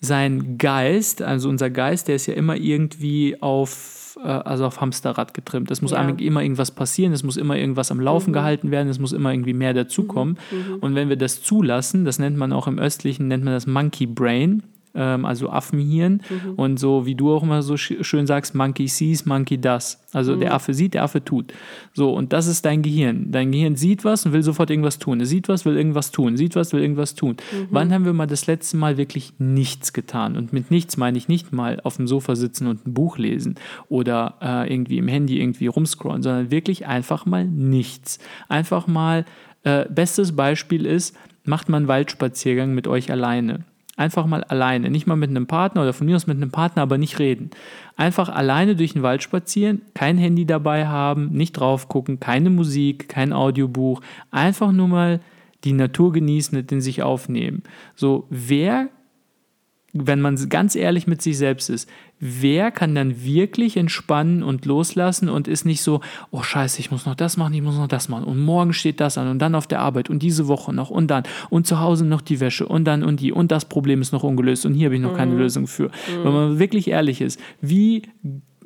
sein 0.00 0.58
Geist, 0.58 1.22
also 1.22 1.48
unser 1.48 1.70
Geist, 1.70 2.08
der 2.08 2.16
ist 2.16 2.26
ja 2.26 2.34
immer 2.34 2.56
irgendwie 2.56 3.40
auf, 3.40 4.18
äh, 4.22 4.28
also 4.28 4.66
auf 4.66 4.80
Hamsterrad 4.80 5.34
getrimmt. 5.34 5.70
Es 5.70 5.82
muss 5.82 5.92
ja. 5.92 6.08
immer 6.08 6.42
irgendwas 6.42 6.70
passieren, 6.70 7.12
es 7.12 7.22
muss 7.22 7.36
immer 7.36 7.56
irgendwas 7.56 7.90
am 7.90 8.00
Laufen 8.00 8.30
mhm. 8.30 8.34
gehalten 8.34 8.70
werden, 8.70 8.88
es 8.88 8.98
muss 8.98 9.12
immer 9.12 9.32
irgendwie 9.32 9.54
mehr 9.54 9.74
dazukommen. 9.74 10.38
Mhm. 10.50 10.74
Mhm. 10.74 10.78
Und 10.80 10.94
wenn 10.94 11.08
wir 11.08 11.16
das 11.16 11.42
zulassen, 11.42 12.04
das 12.04 12.18
nennt 12.18 12.36
man 12.36 12.52
auch 12.52 12.66
im 12.66 12.78
Östlichen, 12.78 13.28
nennt 13.28 13.44
man 13.44 13.54
das 13.54 13.66
Monkey 13.66 14.06
Brain, 14.06 14.62
ähm, 14.96 15.24
also 15.24 15.50
Affenhirn. 15.50 16.22
Mhm. 16.28 16.54
Und 16.56 16.78
so 16.78 17.06
wie 17.06 17.14
du 17.14 17.34
auch 17.34 17.42
immer 17.42 17.62
so 17.62 17.76
schön 17.76 18.26
sagst, 18.26 18.54
Monkey 18.54 18.88
sees, 18.88 19.26
Monkey 19.26 19.58
does. 19.58 20.00
Also 20.12 20.34
mhm. 20.34 20.40
der 20.40 20.54
Affe 20.54 20.74
sieht, 20.74 20.94
der 20.94 21.04
Affe 21.04 21.22
tut. 21.24 21.52
So, 21.92 22.12
und 22.12 22.32
das 22.32 22.46
ist 22.46 22.64
dein 22.64 22.82
Gehirn. 22.82 23.30
Dein 23.30 23.52
Gehirn 23.52 23.76
sieht 23.76 24.04
was 24.04 24.24
und 24.26 24.32
will 24.32 24.42
sofort 24.42 24.70
irgendwas 24.70 24.98
tun. 24.98 25.20
Es 25.20 25.28
sieht 25.28 25.48
was, 25.48 25.64
will 25.64 25.76
irgendwas 25.76 26.10
tun. 26.10 26.36
Sieht 26.36 26.56
was, 26.56 26.72
will 26.72 26.80
irgendwas 26.80 27.14
tun. 27.14 27.36
Mhm. 27.52 27.68
Wann 27.70 27.92
haben 27.92 28.04
wir 28.04 28.12
mal 28.12 28.26
das 28.26 28.46
letzte 28.46 28.76
Mal 28.76 28.96
wirklich 28.96 29.34
nichts 29.38 29.92
getan? 29.92 30.36
Und 30.36 30.52
mit 30.52 30.70
nichts 30.70 30.96
meine 30.96 31.18
ich 31.18 31.28
nicht 31.28 31.52
mal 31.52 31.80
auf 31.84 31.96
dem 31.96 32.08
Sofa 32.08 32.34
sitzen 32.34 32.66
und 32.66 32.86
ein 32.86 32.94
Buch 32.94 33.18
lesen 33.18 33.56
oder 33.88 34.36
äh, 34.40 34.72
irgendwie 34.72 34.98
im 34.98 35.08
Handy 35.08 35.40
irgendwie 35.40 35.66
rumscrollen, 35.66 36.22
sondern 36.22 36.50
wirklich 36.50 36.86
einfach 36.86 37.26
mal 37.26 37.44
nichts. 37.44 38.18
Einfach 38.48 38.86
mal, 38.86 39.24
äh, 39.64 39.84
bestes 39.90 40.36
Beispiel 40.36 40.86
ist, 40.86 41.16
macht 41.44 41.68
man 41.68 41.82
einen 41.82 41.88
Waldspaziergang 41.88 42.72
mit 42.72 42.86
euch 42.86 43.10
alleine. 43.10 43.64
Einfach 43.96 44.26
mal 44.26 44.44
alleine, 44.44 44.90
nicht 44.90 45.06
mal 45.06 45.16
mit 45.16 45.30
einem 45.30 45.46
Partner 45.46 45.82
oder 45.82 45.94
von 45.94 46.06
mir 46.06 46.16
aus 46.16 46.26
mit 46.26 46.36
einem 46.36 46.50
Partner, 46.50 46.82
aber 46.82 46.98
nicht 46.98 47.18
reden. 47.18 47.50
Einfach 47.96 48.28
alleine 48.28 48.76
durch 48.76 48.92
den 48.92 49.02
Wald 49.02 49.22
spazieren, 49.22 49.80
kein 49.94 50.18
Handy 50.18 50.44
dabei 50.44 50.86
haben, 50.86 51.30
nicht 51.32 51.52
drauf 51.52 51.88
gucken, 51.88 52.20
keine 52.20 52.50
Musik, 52.50 53.08
kein 53.08 53.32
Audiobuch, 53.32 54.02
einfach 54.30 54.70
nur 54.70 54.88
mal 54.88 55.20
die 55.64 55.72
Natur 55.72 56.12
genießen 56.12 56.58
und 56.58 56.70
in 56.70 56.82
sich 56.82 57.02
aufnehmen. 57.02 57.62
So, 57.94 58.26
wer 58.28 58.88
wenn 60.04 60.20
man 60.20 60.36
ganz 60.48 60.74
ehrlich 60.74 61.06
mit 61.06 61.22
sich 61.22 61.38
selbst 61.38 61.70
ist, 61.70 61.88
wer 62.18 62.70
kann 62.70 62.94
dann 62.94 63.24
wirklich 63.24 63.76
entspannen 63.76 64.42
und 64.42 64.64
loslassen 64.64 65.28
und 65.28 65.48
ist 65.48 65.64
nicht 65.64 65.82
so, 65.82 66.00
oh 66.30 66.42
scheiße, 66.42 66.80
ich 66.80 66.90
muss 66.90 67.06
noch 67.06 67.14
das 67.14 67.36
machen, 67.36 67.54
ich 67.54 67.62
muss 67.62 67.76
noch 67.76 67.88
das 67.88 68.08
machen 68.08 68.24
und 68.24 68.40
morgen 68.40 68.72
steht 68.72 69.00
das 69.00 69.18
an 69.18 69.28
und 69.28 69.38
dann 69.38 69.54
auf 69.54 69.66
der 69.66 69.80
Arbeit 69.80 70.08
und 70.10 70.22
diese 70.22 70.48
Woche 70.48 70.72
noch 70.72 70.90
und 70.90 71.08
dann 71.08 71.24
und 71.50 71.66
zu 71.66 71.80
Hause 71.80 72.04
noch 72.04 72.20
die 72.20 72.40
Wäsche 72.40 72.66
und 72.66 72.84
dann 72.84 73.02
und 73.02 73.20
die 73.20 73.32
und 73.32 73.52
das 73.52 73.66
Problem 73.66 74.00
ist 74.00 74.12
noch 74.12 74.22
ungelöst 74.22 74.66
und 74.66 74.74
hier 74.74 74.86
habe 74.86 74.96
ich 74.96 75.02
noch 75.02 75.12
mhm. 75.12 75.16
keine 75.16 75.34
Lösung 75.34 75.66
für. 75.66 75.88
Mhm. 75.88 76.24
Wenn 76.24 76.32
man 76.32 76.58
wirklich 76.58 76.88
ehrlich 76.88 77.20
ist, 77.20 77.38
wie 77.60 78.02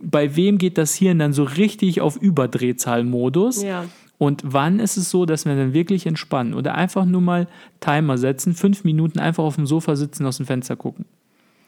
bei 0.03 0.37
wem 0.37 0.59
geht 0.59 0.79
das 0.79 0.95
Hirn 0.95 1.19
dann 1.19 1.33
so 1.33 1.45
richtig 1.45 2.01
auf 2.01 2.16
Überdrehzahlmodus? 2.16 3.62
Ja. 3.62 3.85
Und 4.19 4.43
wann 4.45 4.81
ist 4.81 4.99
es 4.99 5.11
so, 5.11 5.25
dass 5.25 5.47
wir 5.47 5.57
dann 5.57 5.73
wirklich 5.73 6.07
entspannen 6.07 6.53
oder 6.53 6.75
einfach 6.75 7.07
nur 7.07 7.23
mal 7.23 7.49
Timer 7.81 8.19
setzen, 8.19 8.53
fünf 8.53 8.85
Minuten 8.85 9.19
einfach 9.19 9.45
auf 9.45 9.57
dem 9.57 9.66
Sofa 9.66 9.97
sitzen, 9.97 10.27
aus 10.27 10.37
dem 10.37 10.45
Fenster 10.45 10.77
gucken? 10.77 11.07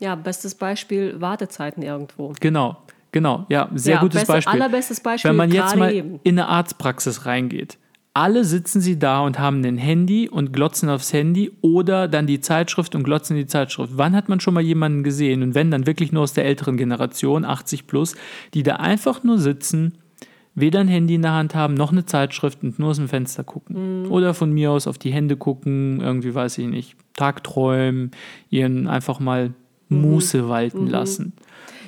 Ja, 0.03 0.17
bestes 0.17 0.57
Beispiel 0.57 1.21
Wartezeiten 1.21 1.83
irgendwo. 1.83 2.33
Genau, 2.41 2.77
genau. 3.13 3.47
Ja, 3.49 3.71
sehr 3.75 3.95
ja, 3.95 4.01
gutes 4.01 4.23
beste, 4.23 4.33
Beispiel. 4.33 4.61
Allerbestes 4.61 5.01
Beispiel. 5.01 5.31
Wenn 5.31 5.37
man 5.37 5.53
jetzt 5.53 5.77
mal 5.77 5.95
eben. 5.95 6.19
in 6.25 6.39
eine 6.39 6.49
Arztpraxis 6.49 7.25
reingeht, 7.25 7.79
alle 8.13 8.45
sitzen 8.45 8.81
sie 8.81 8.99
da 8.99 9.21
und 9.21 9.39
haben 9.39 9.65
ein 9.65 9.79
Handy 9.79 10.29
und 10.29 10.53
glotzen 10.53 10.91
aufs 10.91 11.13
Handy 11.13 11.53
oder 11.61 12.09
dann 12.09 12.27
die 12.27 12.41
Zeitschrift 12.41 12.97
und 12.97 13.05
glotzen 13.05 13.37
die 13.37 13.47
Zeitschrift. 13.47 13.93
Wann 13.95 14.17
hat 14.17 14.29
man 14.29 14.41
schon 14.41 14.55
mal 14.55 14.63
jemanden 14.63 15.05
gesehen 15.05 15.45
und 15.45 15.55
wenn 15.55 15.71
dann 15.71 15.87
wirklich 15.87 16.11
nur 16.11 16.25
aus 16.25 16.33
der 16.33 16.47
älteren 16.47 16.77
Generation, 16.77 17.45
80 17.45 17.87
plus, 17.87 18.17
die 18.55 18.65
da 18.65 18.77
einfach 18.77 19.23
nur 19.23 19.39
sitzen 19.39 19.99
weder 20.55 20.81
ein 20.81 20.89
Handy 20.89 21.15
in 21.15 21.23
der 21.23 21.33
Hand 21.33 21.55
haben, 21.55 21.75
noch 21.75 21.93
eine 21.93 22.05
Zeitschrift 22.05 22.63
und 22.63 22.79
nur 22.79 22.91
aus 22.91 22.97
dem 22.97 23.09
Fenster 23.09 23.45
gucken. 23.45 24.03
Mhm. 24.03 24.13
Oder 24.13 24.35
von 24.35 24.53
mir 24.53 24.71
aus 24.71 24.87
auf 24.87 24.99
die 24.99 25.13
Hände 25.13 25.37
gucken, 25.37 26.01
irgendwie 26.01 26.35
weiß 26.35 26.59
ich 26.59 26.67
nicht, 26.67 26.97
Tagträumen, 27.15 28.11
ihren 28.51 28.89
einfach 28.89 29.21
mal. 29.21 29.55
Muße 30.01 30.49
walten 30.49 30.85
mhm. 30.85 30.91
lassen 30.91 31.33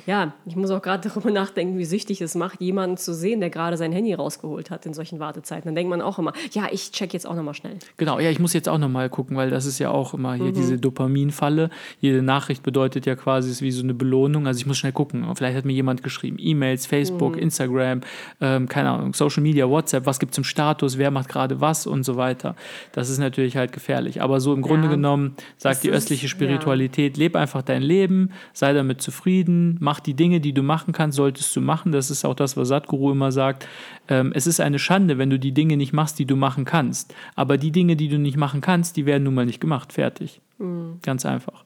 ja, 0.05 0.33
ich 0.45 0.55
muss 0.55 0.71
auch 0.71 0.81
gerade 0.81 1.07
darüber 1.09 1.31
nachdenken, 1.31 1.77
wie 1.77 1.85
süchtig 1.85 2.21
es 2.21 2.35
macht, 2.35 2.61
jemanden 2.61 2.97
zu 2.97 3.13
sehen, 3.13 3.39
der 3.39 3.49
gerade 3.49 3.77
sein 3.77 3.91
Handy 3.91 4.13
rausgeholt 4.13 4.69
hat 4.69 4.85
in 4.85 4.93
solchen 4.93 5.19
Wartezeiten. 5.19 5.65
Dann 5.65 5.75
denkt 5.75 5.89
man 5.89 6.01
auch 6.01 6.19
immer, 6.19 6.33
ja, 6.51 6.67
ich 6.71 6.91
check 6.91 7.13
jetzt 7.13 7.25
auch 7.25 7.35
nochmal 7.35 7.53
schnell. 7.53 7.77
Genau, 7.97 8.19
ja, 8.19 8.29
ich 8.29 8.39
muss 8.39 8.53
jetzt 8.53 8.69
auch 8.69 8.77
nochmal 8.77 9.09
gucken, 9.09 9.37
weil 9.37 9.49
das 9.49 9.65
ist 9.65 9.79
ja 9.79 9.89
auch 9.89 10.13
immer 10.13 10.35
hier 10.35 10.45
mhm. 10.45 10.53
diese 10.53 10.77
Dopaminfalle. 10.77 11.69
Jede 11.99 12.21
Nachricht 12.21 12.63
bedeutet 12.63 13.05
ja 13.05 13.15
quasi 13.15 13.49
ist 13.49 13.61
wie 13.61 13.71
so 13.71 13.83
eine 13.83 13.93
Belohnung. 13.93 14.47
Also 14.47 14.59
ich 14.59 14.65
muss 14.65 14.77
schnell 14.77 14.91
gucken. 14.91 15.25
Vielleicht 15.35 15.57
hat 15.57 15.65
mir 15.65 15.73
jemand 15.73 16.03
geschrieben, 16.03 16.37
E-Mails, 16.39 16.85
Facebook, 16.85 17.35
mhm. 17.35 17.41
Instagram, 17.41 18.01
ähm, 18.41 18.67
keine 18.67 18.91
Ahnung, 18.91 19.13
Social 19.13 19.43
Media, 19.43 19.69
WhatsApp, 19.69 20.05
was 20.05 20.19
gibt 20.19 20.33
es 20.33 20.37
im 20.37 20.43
Status, 20.43 20.97
wer 20.97 21.11
macht 21.11 21.29
gerade 21.29 21.61
was 21.61 21.87
und 21.87 22.03
so 22.03 22.17
weiter. 22.17 22.55
Das 22.91 23.09
ist 23.09 23.17
natürlich 23.17 23.57
halt 23.57 23.71
gefährlich. 23.71 24.21
Aber 24.21 24.39
so 24.39 24.53
im 24.53 24.61
Grunde 24.61 24.87
ja, 24.87 24.91
genommen 24.91 25.35
sagt 25.57 25.83
die 25.83 25.89
östliche 25.89 26.27
Spiritualität, 26.27 27.17
ja. 27.17 27.23
leb 27.23 27.35
einfach 27.35 27.61
dein 27.61 27.81
Leben, 27.81 28.31
sei 28.53 28.73
damit 28.73 29.01
zufrieden, 29.01 29.77
mach 29.79 29.94
mach 29.95 30.01
die 30.01 30.13
Dinge, 30.13 30.41
die 30.41 30.51
du 30.51 30.61
machen 30.61 30.91
kannst, 30.91 31.15
solltest 31.15 31.55
du 31.55 31.61
machen. 31.61 31.93
Das 31.93 32.11
ist 32.11 32.25
auch 32.25 32.35
das, 32.35 32.57
was 32.57 32.67
Sadhguru 32.67 33.11
immer 33.11 33.31
sagt. 33.31 33.65
Ähm, 34.09 34.33
es 34.35 34.45
ist 34.45 34.59
eine 34.59 34.77
Schande, 34.77 35.17
wenn 35.17 35.29
du 35.29 35.39
die 35.39 35.53
Dinge 35.53 35.77
nicht 35.77 35.93
machst, 35.93 36.19
die 36.19 36.25
du 36.25 36.35
machen 36.35 36.65
kannst. 36.65 37.15
Aber 37.35 37.57
die 37.57 37.71
Dinge, 37.71 37.95
die 37.95 38.09
du 38.09 38.19
nicht 38.19 38.35
machen 38.35 38.59
kannst, 38.59 38.97
die 38.97 39.05
werden 39.05 39.23
nun 39.23 39.35
mal 39.35 39.45
nicht 39.45 39.61
gemacht. 39.61 39.93
Fertig. 39.93 40.41
Mhm. 40.57 40.99
Ganz 41.01 41.25
einfach. 41.25 41.63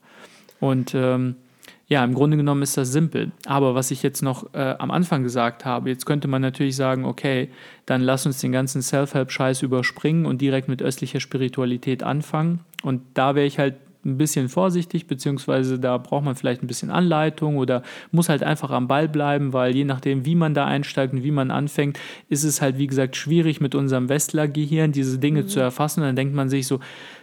Und 0.60 0.94
ähm, 0.94 1.34
Ja, 1.90 2.04
im 2.04 2.14
Grunde 2.14 2.36
genommen 2.36 2.62
ist 2.62 2.76
das 2.76 2.92
simpel. 2.92 3.32
Aber 3.46 3.74
was 3.74 3.90
ich 3.90 4.04
jetzt 4.04 4.22
noch 4.22 4.54
äh, 4.54 4.76
am 4.78 4.92
Anfang 4.92 5.24
gesagt 5.24 5.64
habe, 5.64 5.90
jetzt 5.90 6.06
könnte 6.06 6.28
man 6.28 6.40
natürlich 6.40 6.76
sagen, 6.76 7.04
okay, 7.04 7.48
dann 7.84 8.00
lass 8.00 8.26
uns 8.26 8.40
den 8.40 8.52
ganzen 8.52 8.80
Self-Help-Scheiß 8.80 9.62
überspringen 9.62 10.24
und 10.24 10.40
direkt 10.40 10.68
mit 10.68 10.82
östlicher 10.82 11.18
Spiritualität 11.18 12.04
anfangen. 12.04 12.60
Und 12.84 13.02
da 13.14 13.34
wäre 13.34 13.44
ich 13.44 13.58
halt 13.58 13.74
ein 14.04 14.16
bisschen 14.16 14.48
vorsichtig, 14.48 15.06
beziehungsweise 15.06 15.78
da 15.78 15.98
braucht 15.98 16.24
man 16.24 16.34
vielleicht 16.34 16.62
ein 16.62 16.66
bisschen 16.66 16.90
Anleitung 16.90 17.58
oder 17.58 17.82
muss 18.12 18.28
halt 18.28 18.42
einfach 18.42 18.70
am 18.70 18.88
Ball 18.88 19.08
bleiben, 19.08 19.52
weil 19.52 19.76
je 19.76 19.84
nachdem, 19.84 20.24
wie 20.24 20.34
man 20.34 20.54
da 20.54 20.66
einsteigt 20.66 21.12
und 21.12 21.22
wie 21.22 21.30
man 21.30 21.50
anfängt, 21.50 21.98
ist 22.28 22.44
es 22.44 22.62
halt, 22.62 22.78
wie 22.78 22.86
gesagt, 22.86 23.16
schwierig 23.16 23.60
mit 23.60 23.74
unserem 23.74 24.08
Westler-Gehirn 24.08 24.92
diese 24.92 25.18
Dinge 25.18 25.42
mhm. 25.42 25.48
zu 25.48 25.60
erfassen. 25.60 26.00
Und 26.00 26.06
dann 26.06 26.16
denkt 26.16 26.34
man 26.34 26.48
sich 26.48 26.66
so, 26.66 26.80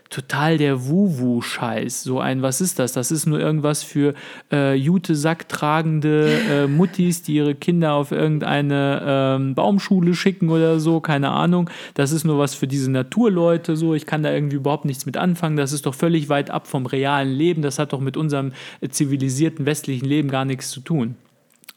total 0.09 0.57
der 0.57 0.87
Wuwu-Scheiß. 0.87 2.03
So 2.03 2.19
ein, 2.19 2.41
was 2.41 2.61
ist 2.61 2.79
das? 2.79 2.93
Das 2.93 3.11
ist 3.11 3.25
nur 3.25 3.39
irgendwas 3.39 3.83
für 3.83 4.13
äh, 4.51 4.75
Jute-Sack 4.75 5.49
tragende 5.49 6.29
äh, 6.49 6.67
Muttis, 6.67 7.23
die 7.23 7.35
ihre 7.35 7.55
Kinder 7.55 7.93
auf 7.93 8.11
irgendeine 8.11 9.01
ähm, 9.05 9.55
Baumschule 9.55 10.13
schicken 10.15 10.49
oder 10.49 10.79
so, 10.79 10.99
keine 10.99 11.31
Ahnung. 11.31 11.69
Das 11.93 12.11
ist 12.11 12.23
nur 12.23 12.39
was 12.39 12.55
für 12.55 12.67
diese 12.67 12.91
Naturleute, 12.91 13.75
so. 13.75 13.93
Ich 13.93 14.05
kann 14.05 14.23
da 14.23 14.31
irgendwie 14.31 14.57
überhaupt 14.57 14.85
nichts 14.85 15.05
mit 15.05 15.17
anfangen. 15.17 15.57
Das 15.57 15.71
ist 15.71 15.85
doch 15.85 15.95
völlig 15.95 16.29
weit 16.29 16.49
ab 16.49 16.67
vom 16.67 16.85
realen 16.85 17.31
Leben. 17.31 17.61
Das 17.61 17.79
hat 17.79 17.93
doch 17.93 17.99
mit 17.99 18.17
unserem 18.17 18.53
äh, 18.81 18.89
zivilisierten 18.89 19.65
westlichen 19.65 20.05
Leben 20.05 20.29
gar 20.29 20.45
nichts 20.45 20.69
zu 20.69 20.81
tun. 20.81 21.15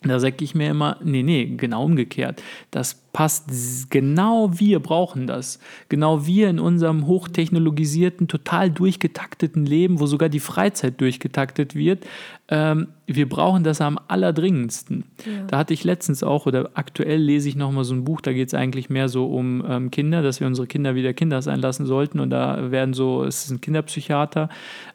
Da 0.03 0.19
sage 0.19 0.43
ich 0.43 0.55
mir 0.55 0.71
immer, 0.71 0.97
nee, 1.05 1.23
nee, 1.23 1.45
genau 1.45 1.85
umgekehrt. 1.85 2.43
Das 2.71 2.95
passt 3.13 3.91
genau 3.91 4.59
wir 4.59 4.81
brauchen 4.81 5.27
das. 5.27 5.59
Genau 5.91 6.25
wir 6.25 6.49
in 6.49 6.59
unserem 6.59 7.07
hochtechnologisierten, 7.07 8.27
total 8.27 8.71
durchgetakteten 8.71 9.67
Leben, 9.67 10.01
wo 10.01 10.07
sogar 10.07 10.31
die 10.31 10.41
Freizeit 10.41 10.99
durchgetaktet 11.03 11.75
wird. 11.75 12.07
Ähm, 12.53 12.89
wir 13.07 13.29
brauchen 13.29 13.63
das 13.63 13.81
am 13.81 13.99
allerdringendsten. 14.09 15.05
Ja. 15.25 15.45
Da 15.47 15.59
hatte 15.59 15.73
ich 15.73 15.85
letztens 15.85 16.25
auch, 16.25 16.47
oder 16.47 16.71
aktuell 16.75 17.21
lese 17.21 17.49
ich 17.49 17.55
nochmal 17.55 17.85
so 17.85 17.95
ein 17.95 18.05
Buch, 18.05 18.21
da 18.21 18.33
geht 18.33 18.49
es 18.49 18.55
eigentlich 18.55 18.91
mehr 18.91 19.09
so 19.09 19.27
um 19.27 19.65
ähm, 19.69 19.91
Kinder, 19.93 20.23
dass 20.23 20.41
wir 20.41 20.49
unsere 20.49 20.67
Kinder 20.67 20.97
wieder 20.97 21.13
Kinder 21.13 21.43
sein 21.43 21.61
lassen 21.61 21.87
sollten. 21.87 22.19
Und 22.19 22.31
da 22.31 22.73
werden 22.73 22.93
so, 22.93 23.23
es 23.23 23.45
ist 23.45 23.51
ein 23.53 23.61
Kinderpsychiater, 23.61 24.49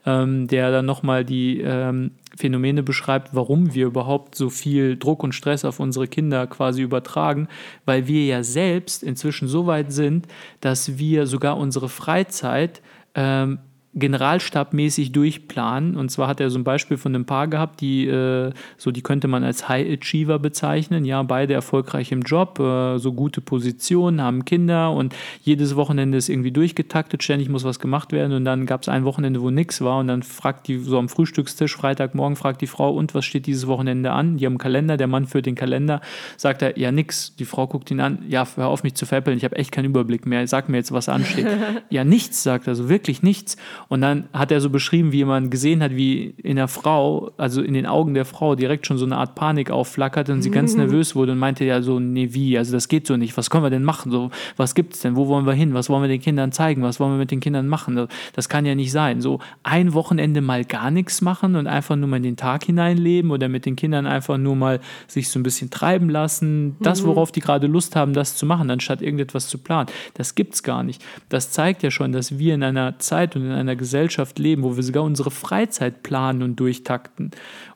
ähm, 0.06 0.48
der 0.48 0.70
dann 0.72 0.86
nochmal 0.86 1.24
die 1.24 1.62
ähm, 1.62 2.12
Phänomene 2.36 2.84
beschreibt, 2.84 3.34
warum 3.34 3.74
wir 3.74 3.86
überhaupt 3.86 4.36
so 4.36 4.50
viel 4.50 4.98
Druck 4.98 5.24
und 5.24 5.34
Stress 5.34 5.64
auf 5.64 5.80
unsere 5.80 6.08
Kinder 6.08 6.48
quasi 6.48 6.82
übertragen, 6.82 7.48
weil 7.86 8.08
wir 8.08 8.26
ja 8.26 8.44
selbst 8.44 9.02
inzwischen 9.02 9.48
so 9.48 9.66
weit 9.66 9.94
sind, 9.94 10.28
dass 10.60 10.98
wir 10.98 11.26
sogar 11.26 11.56
unsere 11.56 11.88
Freizeit 11.88 12.82
ähm, 13.16 13.60
generalstabmäßig 13.96 15.14
durchplanen. 15.14 15.96
Und 15.96 16.12
zwar 16.12 16.28
hat 16.28 16.42
er 16.42 16.50
so 16.50 16.60
ein 16.60 16.66
Beispiel 16.66 16.98
von 16.98 17.16
einem 17.16 17.26
Paar 17.26 17.48
gehabt, 17.48 17.80
die 17.80 18.06
äh, 18.08 18.52
so, 18.78 18.92
die 18.92 19.02
könnte 19.02 19.28
man 19.30 19.44
als 19.44 19.70
High 19.70 19.98
Achiever 19.98 20.38
bezeichnen. 20.38 21.06
Ja, 21.06 21.24
beide 21.24 21.54
erfolgreich 21.54 22.12
im 22.12 22.22
Job, 22.22 22.60
äh, 22.60 22.98
so 22.98 23.14
gute 23.14 23.40
Positionen, 23.40 24.22
haben 24.22 24.44
Kinder 24.44 24.92
und 24.92 25.16
jedes 25.42 25.78
Wochenende 25.78 26.18
ist 26.18 26.28
irgendwie 26.28 26.52
durchgetaktet, 26.52 27.24
ständig 27.24 27.48
muss 27.48 27.64
was 27.64 27.80
gemacht 27.80 28.12
werden. 28.12 28.34
Und 28.34 28.44
dann 28.44 28.66
gab 28.66 28.82
es 28.82 28.90
ein 28.90 29.06
Wochenende, 29.06 29.42
wo 29.42 29.50
nichts 29.50 29.80
war. 29.80 30.00
Und 30.00 30.08
dann 30.08 30.24
fragt 30.24 30.68
die 30.68 30.78
so 30.78 31.00
am 31.00 31.08
Frühstückstisch, 31.08 31.76
Freitagmorgen, 31.76 32.36
fragt 32.36 32.62
die 32.62 32.68
Frau, 32.68 32.94
und 32.94 33.16
was 33.16 33.24
steht 33.24 33.46
dieses 33.46 33.66
Wochenende 33.66 34.12
an? 34.12 34.38
Die 34.38 34.46
haben 34.46 34.54
einen 34.54 34.58
Kalender, 34.60 34.98
der 34.98 35.08
Mann 35.08 35.26
führt 35.26 35.46
den 35.46 35.56
Kalender, 35.56 36.02
sagt 36.36 36.62
er, 36.62 36.78
ja, 36.78 36.92
nix. 36.92 37.36
Die 37.38 37.46
Frau 37.46 37.66
guckt 37.68 37.90
ihn 37.92 38.02
an, 38.02 38.26
ja, 38.28 38.46
hör 38.56 38.68
auf 38.68 38.84
mich 38.84 38.96
zu 38.96 39.06
veräppeln, 39.06 39.38
ich 39.38 39.46
habe 39.46 39.56
echt 39.56 39.72
keinen 39.72 39.86
Überblick 39.86 40.26
mehr, 40.26 40.46
sag 40.48 40.68
mir 40.68 40.78
jetzt, 40.78 40.92
was 40.92 41.08
ansteht. 41.08 41.48
ja, 41.90 42.04
nichts, 42.04 42.44
sagt 42.44 42.68
er, 42.68 42.76
so 42.76 42.90
wirklich 42.90 43.24
nichts. 43.24 43.56
Und 43.88 44.02
dann 44.02 44.26
hat 44.34 44.52
er 44.52 44.62
so 44.62 44.70
beschrieben, 44.70 45.12
wie 45.12 45.24
man 45.26 45.50
gesehen 45.50 45.84
hat, 45.84 45.96
wie 45.96 46.34
in 46.42 46.56
der 46.56 46.68
Frau, 46.68 47.32
also 47.38 47.62
in 47.62 47.74
den 47.74 47.86
Augen 47.86 48.14
der 48.14 48.26
Frau 48.26 48.56
direkt 48.56 48.88
schon 48.88 48.98
so 48.98 49.06
eine 49.06 49.18
Art 49.18 49.36
Panik 49.36 49.70
aufflackerte 49.70 50.34
und 50.34 50.42
sie 50.42 50.52
ganz 50.52 50.74
mhm. 50.74 50.82
nervös 50.82 51.16
wurde 51.16 51.34
und 51.34 51.38
meinte 51.38 51.66
ja 51.66 51.82
so, 51.82 52.00
nee, 52.00 52.30
wie, 52.32 52.58
also 52.58 52.72
das 52.72 52.88
geht 52.88 53.08
so 53.08 53.18
nicht, 53.18 53.38
was 53.38 53.50
können 53.50 53.64
wir 53.64 53.70
denn 53.70 53.84
machen, 53.84 54.12
so, 54.12 54.32
was 54.58 54.76
gibt 54.76 54.94
es 54.94 55.02
denn, 55.02 55.16
wo 55.16 55.28
wollen 55.28 55.46
wir 55.46 55.54
hin, 55.54 55.74
was 55.74 55.90
wollen 55.90 56.02
wir 56.02 56.08
den 56.08 56.22
Kindern 56.22 56.52
zeigen, 56.52 56.82
was 56.82 57.00
wollen 57.00 57.14
wir 57.14 57.18
mit 57.18 57.32
den 57.32 57.40
Kindern 57.40 57.68
machen, 57.68 58.08
das 58.34 58.50
kann 58.50 58.66
ja 58.66 58.76
nicht 58.76 58.92
sein, 58.92 59.22
so 59.22 59.40
ein 59.64 59.94
Wochenende 59.94 60.42
mal 60.42 60.66
gar 60.66 60.92
nichts 60.92 61.22
machen 61.22 61.56
und 61.56 61.68
einfach 61.68 61.96
nur 61.96 62.10
mal 62.10 62.18
in 62.18 62.24
den 62.24 62.38
Tag 62.38 62.64
hineinleben 62.66 63.32
oder 63.32 63.50
mit 63.50 63.66
den 63.66 63.76
Kindern 63.76 64.06
einfach 64.08 64.38
nur 64.38 64.56
mal 64.56 64.80
sich 65.08 65.30
so 65.30 65.40
ein 65.40 65.44
bisschen 65.44 65.70
treiben 65.70 66.10
lassen, 66.10 66.76
das, 66.80 67.02
mhm. 67.02 67.08
worauf 67.08 67.32
die 67.32 67.40
gerade 67.40 67.68
Lust 67.68 67.96
haben, 67.96 68.14
das 68.14 68.36
zu 68.36 68.46
machen, 68.46 68.70
anstatt 68.70 69.02
irgendetwas 69.02 69.48
zu 69.48 69.58
planen, 69.58 69.90
das 70.16 70.36
gibt 70.36 70.56
es 70.56 70.64
gar 70.64 70.84
nicht. 70.84 71.04
Das 71.30 71.52
zeigt 71.52 71.84
ja 71.84 71.92
schon, 71.92 72.12
dass 72.12 72.38
wir 72.40 72.54
in 72.56 72.64
einer 72.64 73.00
Zeit 73.00 73.36
und 73.36 73.44
in 73.44 73.52
einer 73.52 73.75
Gesellschaft 73.76 74.40
leben, 74.40 74.64
wo 74.64 74.76
wir 74.76 74.84
sogar 74.84 75.04
unsere 75.04 75.32
Freizeit 75.32 76.04
planen 76.04 76.44
und 76.44 76.60
durchtakten. 76.60 77.32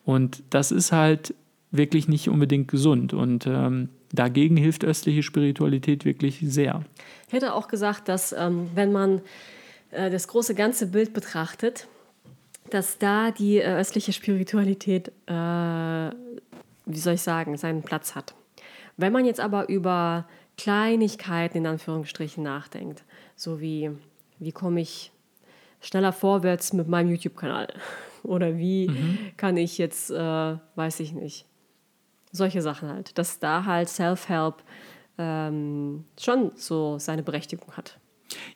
Und 0.06 0.44
das 0.50 0.72
ist 0.72 0.92
halt 0.92 1.34
wirklich 1.72 2.08
nicht 2.08 2.30
unbedingt 2.30 2.68
gesund. 2.68 3.14
Und 3.14 3.46
ähm, 3.48 3.90
dagegen 4.12 4.58
hilft 4.58 4.84
östliche 4.84 5.24
Spiritualität 5.24 6.06
wirklich 6.06 6.40
sehr. 6.42 6.84
Ich 7.28 7.34
hätte 7.34 7.54
auch 7.54 7.68
gesagt, 7.68 8.08
dass 8.08 8.32
ähm, 8.34 8.70
wenn 8.74 8.92
man 8.92 9.22
äh, 9.92 10.10
das 10.10 10.28
große 10.28 10.56
ganze 10.56 10.88
Bild 10.88 11.14
betrachtet, 11.14 11.88
dass 12.70 12.98
da 12.98 13.32
die 13.32 13.58
äh, 13.58 13.78
östliche 13.78 14.14
Spiritualität, 14.14 15.10
äh, 15.28 15.34
wie 15.34 16.98
soll 16.98 17.14
ich 17.14 17.22
sagen, 17.22 17.58
seinen 17.58 17.84
Platz 17.84 18.16
hat. 18.16 18.34
Wenn 18.98 19.14
man 19.14 19.26
jetzt 19.26 19.40
aber 19.40 19.70
über 19.70 20.28
Kleinigkeiten 20.58 21.60
in 21.60 21.68
Anführungsstrichen 21.68 22.44
nachdenkt, 22.44 23.04
so 23.36 23.62
wie, 23.62 23.92
wie 24.40 24.52
komme 24.52 24.82
ich 24.82 25.12
schneller 25.82 26.12
vorwärts 26.12 26.74
mit 26.74 26.88
meinem 26.88 27.10
YouTube-Kanal? 27.10 27.68
Oder 28.24 28.58
wie 28.58 28.90
mhm. 28.90 29.18
kann 29.38 29.58
ich 29.58 29.78
jetzt, 29.78 30.12
äh, 30.12 30.58
weiß 30.76 31.00
ich 31.00 31.14
nicht, 31.14 31.46
solche 32.32 32.62
Sachen 32.62 32.90
halt, 32.90 33.18
dass 33.18 33.40
da 33.40 33.66
halt 33.66 33.90
Self-Help 33.90 34.56
ähm, 35.18 36.06
schon 36.20 36.52
so 36.56 37.00
seine 37.00 37.24
Berechtigung 37.24 37.76
hat. 37.76 38.00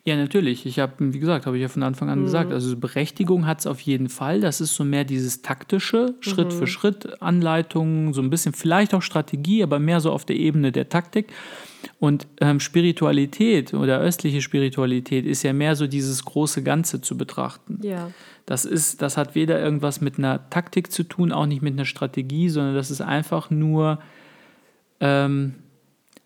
Ja, 0.03 0.15
natürlich. 0.15 0.65
Ich 0.65 0.79
habe, 0.79 0.93
wie 0.99 1.19
gesagt, 1.19 1.45
habe 1.45 1.57
ich 1.57 1.61
ja 1.61 1.67
von 1.67 1.83
Anfang 1.83 2.09
an 2.09 2.19
mhm. 2.19 2.25
gesagt, 2.25 2.51
also 2.51 2.75
Berechtigung 2.77 3.45
hat 3.45 3.59
es 3.59 3.67
auf 3.67 3.79
jeden 3.79 4.09
Fall. 4.09 4.41
Das 4.41 4.61
ist 4.61 4.75
so 4.75 4.83
mehr 4.83 5.03
dieses 5.03 5.41
taktische, 5.41 6.15
Schritt 6.19 6.47
mhm. 6.47 6.51
für 6.51 6.67
Schritt 6.67 7.21
Anleitungen, 7.21 8.13
so 8.13 8.21
ein 8.21 8.29
bisschen 8.29 8.53
vielleicht 8.53 8.93
auch 8.93 9.01
Strategie, 9.01 9.63
aber 9.63 9.79
mehr 9.79 9.99
so 9.99 10.11
auf 10.11 10.25
der 10.25 10.35
Ebene 10.35 10.71
der 10.71 10.89
Taktik. 10.89 11.33
Und 11.99 12.27
ähm, 12.39 12.59
Spiritualität 12.59 13.73
oder 13.73 13.99
östliche 13.99 14.41
Spiritualität 14.41 15.25
ist 15.25 15.43
ja 15.43 15.53
mehr 15.53 15.75
so 15.75 15.87
dieses 15.87 16.23
große 16.23 16.63
Ganze 16.63 17.01
zu 17.01 17.17
betrachten. 17.17 17.79
Ja. 17.81 18.11
Das 18.45 18.65
ist, 18.65 19.01
das 19.01 19.17
hat 19.17 19.35
weder 19.35 19.59
irgendwas 19.59 20.01
mit 20.01 20.17
einer 20.17 20.49
Taktik 20.49 20.91
zu 20.91 21.03
tun, 21.03 21.31
auch 21.31 21.45
nicht 21.45 21.61
mit 21.61 21.73
einer 21.73 21.85
Strategie, 21.85 22.49
sondern 22.49 22.75
das 22.75 22.91
ist 22.91 23.01
einfach 23.01 23.49
nur 23.49 23.99
ähm, 24.99 25.55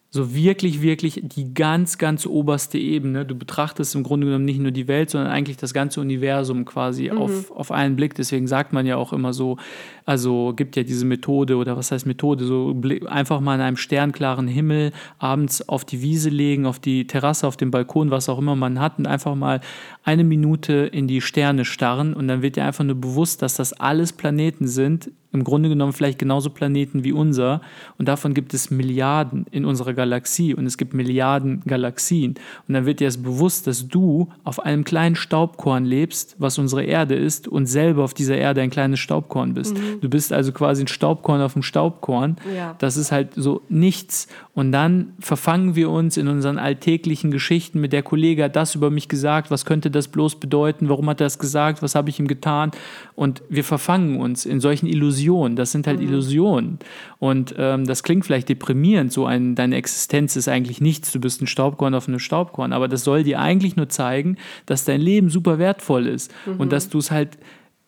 so 0.09 0.33
wirklich, 0.33 0.81
wirklich 0.81 1.21
die 1.21 1.53
ganz, 1.53 1.97
ganz 1.97 2.25
oberste 2.25 2.77
Ebene. 2.77 3.25
Du 3.25 3.35
betrachtest 3.35 3.93
im 3.93 4.03
Grunde 4.03 4.27
genommen 4.27 4.45
nicht 4.45 4.59
nur 4.59 4.71
die 4.71 4.87
Welt, 4.87 5.09
sondern 5.09 5.29
eigentlich 5.29 5.57
das 5.57 5.73
ganze 5.73 5.99
Universum 5.99 6.63
quasi 6.63 7.09
mhm. 7.11 7.17
auf, 7.17 7.51
auf 7.51 7.71
einen 7.71 7.97
Blick. 7.97 8.15
Deswegen 8.15 8.47
sagt 8.47 8.71
man 8.71 8.85
ja 8.85 8.95
auch 8.95 9.11
immer 9.11 9.33
so, 9.33 9.57
also 10.05 10.53
gibt 10.55 10.77
ja 10.77 10.83
diese 10.83 11.05
Methode 11.05 11.57
oder 11.57 11.75
was 11.75 11.91
heißt 11.91 12.05
Methode, 12.05 12.45
so 12.45 12.73
einfach 13.07 13.41
mal 13.41 13.55
in 13.55 13.61
einem 13.61 13.75
sternklaren 13.75 14.47
Himmel 14.47 14.93
abends 15.19 15.67
auf 15.67 15.83
die 15.83 16.01
Wiese 16.01 16.29
legen, 16.29 16.65
auf 16.65 16.79
die 16.79 17.05
Terrasse, 17.05 17.45
auf 17.45 17.57
dem 17.57 17.71
Balkon, 17.71 18.09
was 18.09 18.29
auch 18.29 18.39
immer 18.39 18.55
man 18.55 18.79
hat 18.79 18.99
und 18.99 19.07
einfach 19.07 19.35
mal 19.35 19.59
eine 20.03 20.23
Minute 20.23 20.73
in 20.73 21.07
die 21.07 21.19
Sterne 21.19 21.65
starren 21.65 22.13
und 22.13 22.29
dann 22.29 22.41
wird 22.41 22.55
dir 22.55 22.63
einfach 22.63 22.85
nur 22.85 22.95
bewusst, 22.95 23.41
dass 23.41 23.55
das 23.55 23.73
alles 23.73 24.13
Planeten 24.13 24.69
sind, 24.69 25.11
im 25.33 25.43
Grunde 25.43 25.69
genommen 25.69 25.93
vielleicht 25.93 26.19
genauso 26.19 26.49
Planeten 26.49 27.03
wie 27.03 27.11
unser 27.11 27.61
und 27.97 28.07
davon 28.07 28.33
gibt 28.33 28.53
es 28.53 28.71
Milliarden 28.71 29.45
in 29.51 29.65
unserer 29.65 29.93
Galaxie 29.93 30.53
und 30.53 30.65
es 30.65 30.77
gibt 30.77 30.93
Milliarden 30.93 31.61
Galaxien 31.65 32.35
und 32.67 32.73
dann 32.73 32.85
wird 32.85 32.99
dir 32.99 33.07
es 33.07 33.21
bewusst, 33.21 33.67
dass 33.67 33.87
du 33.87 34.29
auf 34.43 34.59
einem 34.59 34.83
kleinen 34.83 35.15
Staubkorn 35.15 35.85
lebst, 35.85 36.35
was 36.39 36.57
unsere 36.57 36.83
Erde 36.83 37.15
ist 37.15 37.47
und 37.47 37.65
selber 37.65 38.03
auf 38.03 38.13
dieser 38.13 38.37
Erde 38.37 38.61
ein 38.61 38.69
kleines 38.69 38.99
Staubkorn 38.99 39.53
bist. 39.53 39.77
Mhm. 39.77 40.01
Du 40.01 40.09
bist 40.09 40.31
also 40.31 40.51
quasi 40.51 40.83
ein 40.83 40.87
Staubkorn 40.87 41.41
auf 41.41 41.53
dem 41.53 41.63
Staubkorn. 41.63 42.37
Ja. 42.55 42.75
Das 42.79 42.95
ist 42.95 43.11
halt 43.11 43.33
so 43.35 43.61
nichts 43.69 44.27
und 44.53 44.71
dann 44.71 45.13
verfangen 45.19 45.75
wir 45.75 45.89
uns 45.89 46.17
in 46.17 46.27
unseren 46.27 46.57
alltäglichen 46.57 47.31
Geschichten 47.31 47.81
mit 47.81 47.93
der 47.93 48.01
Kollege 48.01 48.45
hat 48.45 48.55
das 48.55 48.75
über 48.75 48.89
mich 48.89 49.09
gesagt, 49.09 49.51
was 49.51 49.65
könnte 49.65 49.91
das 49.91 50.07
bloß 50.07 50.39
bedeuten, 50.39 50.89
warum 50.89 51.09
hat 51.09 51.21
er 51.21 51.25
das 51.25 51.37
gesagt, 51.37 51.81
was 51.81 51.95
habe 51.95 52.09
ich 52.09 52.19
ihm 52.19 52.27
getan? 52.27 52.71
Und 53.15 53.43
wir 53.49 53.63
verfangen 53.63 54.19
uns 54.19 54.45
in 54.45 54.59
solchen 54.59 54.87
Illusionen. 54.87 55.16
Das 55.55 55.71
sind 55.71 55.87
halt 55.87 55.99
mhm. 55.99 56.07
Illusionen. 56.07 56.79
Und 57.19 57.55
ähm, 57.57 57.85
das 57.85 58.03
klingt 58.03 58.25
vielleicht 58.25 58.49
deprimierend, 58.49 59.11
so 59.11 59.25
ein, 59.25 59.55
deine 59.55 59.75
Existenz 59.75 60.35
ist 60.35 60.47
eigentlich 60.47 60.81
nichts, 60.81 61.11
du 61.11 61.19
bist 61.19 61.41
ein 61.41 61.47
Staubkorn 61.47 61.95
auf 61.95 62.07
einem 62.07 62.19
Staubkorn, 62.19 62.73
aber 62.73 62.87
das 62.87 63.03
soll 63.03 63.23
dir 63.23 63.39
eigentlich 63.39 63.75
nur 63.75 63.89
zeigen, 63.89 64.37
dass 64.65 64.85
dein 64.85 65.01
Leben 65.01 65.29
super 65.29 65.59
wertvoll 65.59 66.07
ist 66.07 66.33
mhm. 66.45 66.59
und 66.59 66.71
dass 66.71 66.89
du 66.89 66.99
es 66.99 67.11
halt 67.11 67.37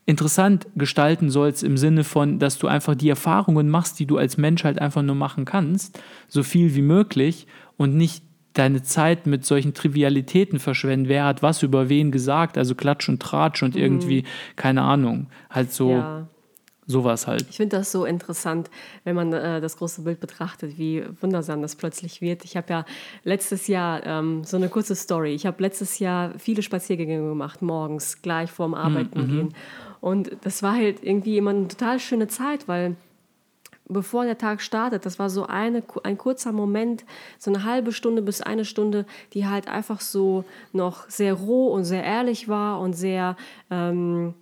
interessant 0.05 0.67
gestalten 0.75 1.29
sollst 1.29 1.63
im 1.63 1.77
Sinne 1.77 2.03
von, 2.03 2.39
dass 2.39 2.57
du 2.57 2.67
einfach 2.67 2.95
die 2.95 3.09
Erfahrungen 3.09 3.69
machst, 3.69 3.99
die 3.99 4.07
du 4.07 4.17
als 4.17 4.37
Mensch 4.37 4.63
halt 4.63 4.79
einfach 4.79 5.03
nur 5.03 5.15
machen 5.15 5.45
kannst, 5.45 6.01
so 6.27 6.41
viel 6.41 6.73
wie 6.73 6.81
möglich 6.81 7.45
und 7.77 7.95
nicht 7.95 8.23
deine 8.53 8.81
Zeit 8.81 9.27
mit 9.27 9.45
solchen 9.45 9.73
Trivialitäten 9.73 10.59
verschwenden. 10.59 11.07
Wer 11.07 11.25
hat 11.25 11.43
was 11.43 11.61
über 11.63 11.89
wen 11.89 12.11
gesagt? 12.11 12.57
Also 12.57 12.75
Klatsch 12.75 13.07
und 13.07 13.21
Tratsch 13.21 13.61
und 13.61 13.75
mhm. 13.75 13.81
irgendwie, 13.81 14.23
keine 14.55 14.81
Ahnung, 14.81 15.27
halt 15.49 15.71
so, 15.71 15.91
ja. 15.91 16.27
Sowas 16.89 17.27
halt. 17.27 17.45
Ich 17.49 17.57
finde 17.57 17.77
das 17.77 17.91
so 17.91 18.03
interessant, 18.03 18.69
wenn 19.03 19.15
man 19.15 19.31
äh, 19.31 19.61
das 19.61 19.77
große 19.77 20.01
Bild 20.01 20.19
betrachtet, 20.19 20.77
wie 20.79 21.03
wundersam 21.21 21.61
das 21.61 21.75
plötzlich 21.75 22.19
wird. 22.19 22.43
Ich 22.43 22.57
habe 22.57 22.67
ja 22.73 22.85
letztes 23.23 23.67
Jahr 23.67 24.03
ähm, 24.05 24.43
so 24.43 24.57
eine 24.57 24.69
kurze 24.69 24.95
Story. 24.95 25.33
Ich 25.35 25.45
habe 25.45 25.61
letztes 25.61 25.99
Jahr 25.99 26.33
viele 26.39 26.63
Spaziergänge 26.63 27.19
gemacht, 27.19 27.61
morgens, 27.61 28.23
gleich 28.23 28.49
vorm 28.49 28.73
Arbeiten 28.73 29.21
mhm. 29.21 29.27
gehen. 29.27 29.53
Und 30.01 30.31
das 30.41 30.63
war 30.63 30.73
halt 30.73 31.03
irgendwie 31.03 31.37
immer 31.37 31.51
eine 31.51 31.67
total 31.67 31.99
schöne 31.99 32.27
Zeit, 32.27 32.67
weil 32.67 32.95
bevor 33.87 34.25
der 34.25 34.37
Tag 34.37 34.61
startet, 34.61 35.05
das 35.05 35.19
war 35.19 35.29
so 35.29 35.45
eine, 35.45 35.83
ein 36.03 36.17
kurzer 36.17 36.51
Moment, 36.51 37.05
so 37.37 37.51
eine 37.51 37.65
halbe 37.65 37.91
Stunde 37.91 38.23
bis 38.23 38.41
eine 38.41 38.65
Stunde, 38.65 39.05
die 39.33 39.45
halt 39.45 39.67
einfach 39.67 40.01
so 40.01 40.43
noch 40.73 41.07
sehr 41.07 41.33
roh 41.33 41.67
und 41.67 41.83
sehr 41.83 42.03
ehrlich 42.03 42.47
war 42.47 42.79
und 42.79 42.93
sehr, 42.93 43.35
ähm, 43.69 44.33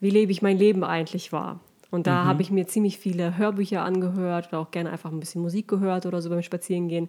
wie 0.00 0.10
lebe 0.10 0.32
ich 0.32 0.42
mein 0.42 0.58
Leben 0.58 0.84
eigentlich 0.84 1.32
war. 1.32 1.60
Und 1.90 2.06
da 2.06 2.24
mhm. 2.24 2.28
habe 2.28 2.42
ich 2.42 2.50
mir 2.50 2.66
ziemlich 2.66 2.98
viele 2.98 3.38
Hörbücher 3.38 3.82
angehört 3.82 4.48
oder 4.48 4.60
auch 4.60 4.70
gerne 4.70 4.90
einfach 4.90 5.10
ein 5.10 5.20
bisschen 5.20 5.42
Musik 5.42 5.68
gehört 5.68 6.06
oder 6.06 6.20
so 6.20 6.28
beim 6.28 6.42
Spazierengehen. 6.42 7.08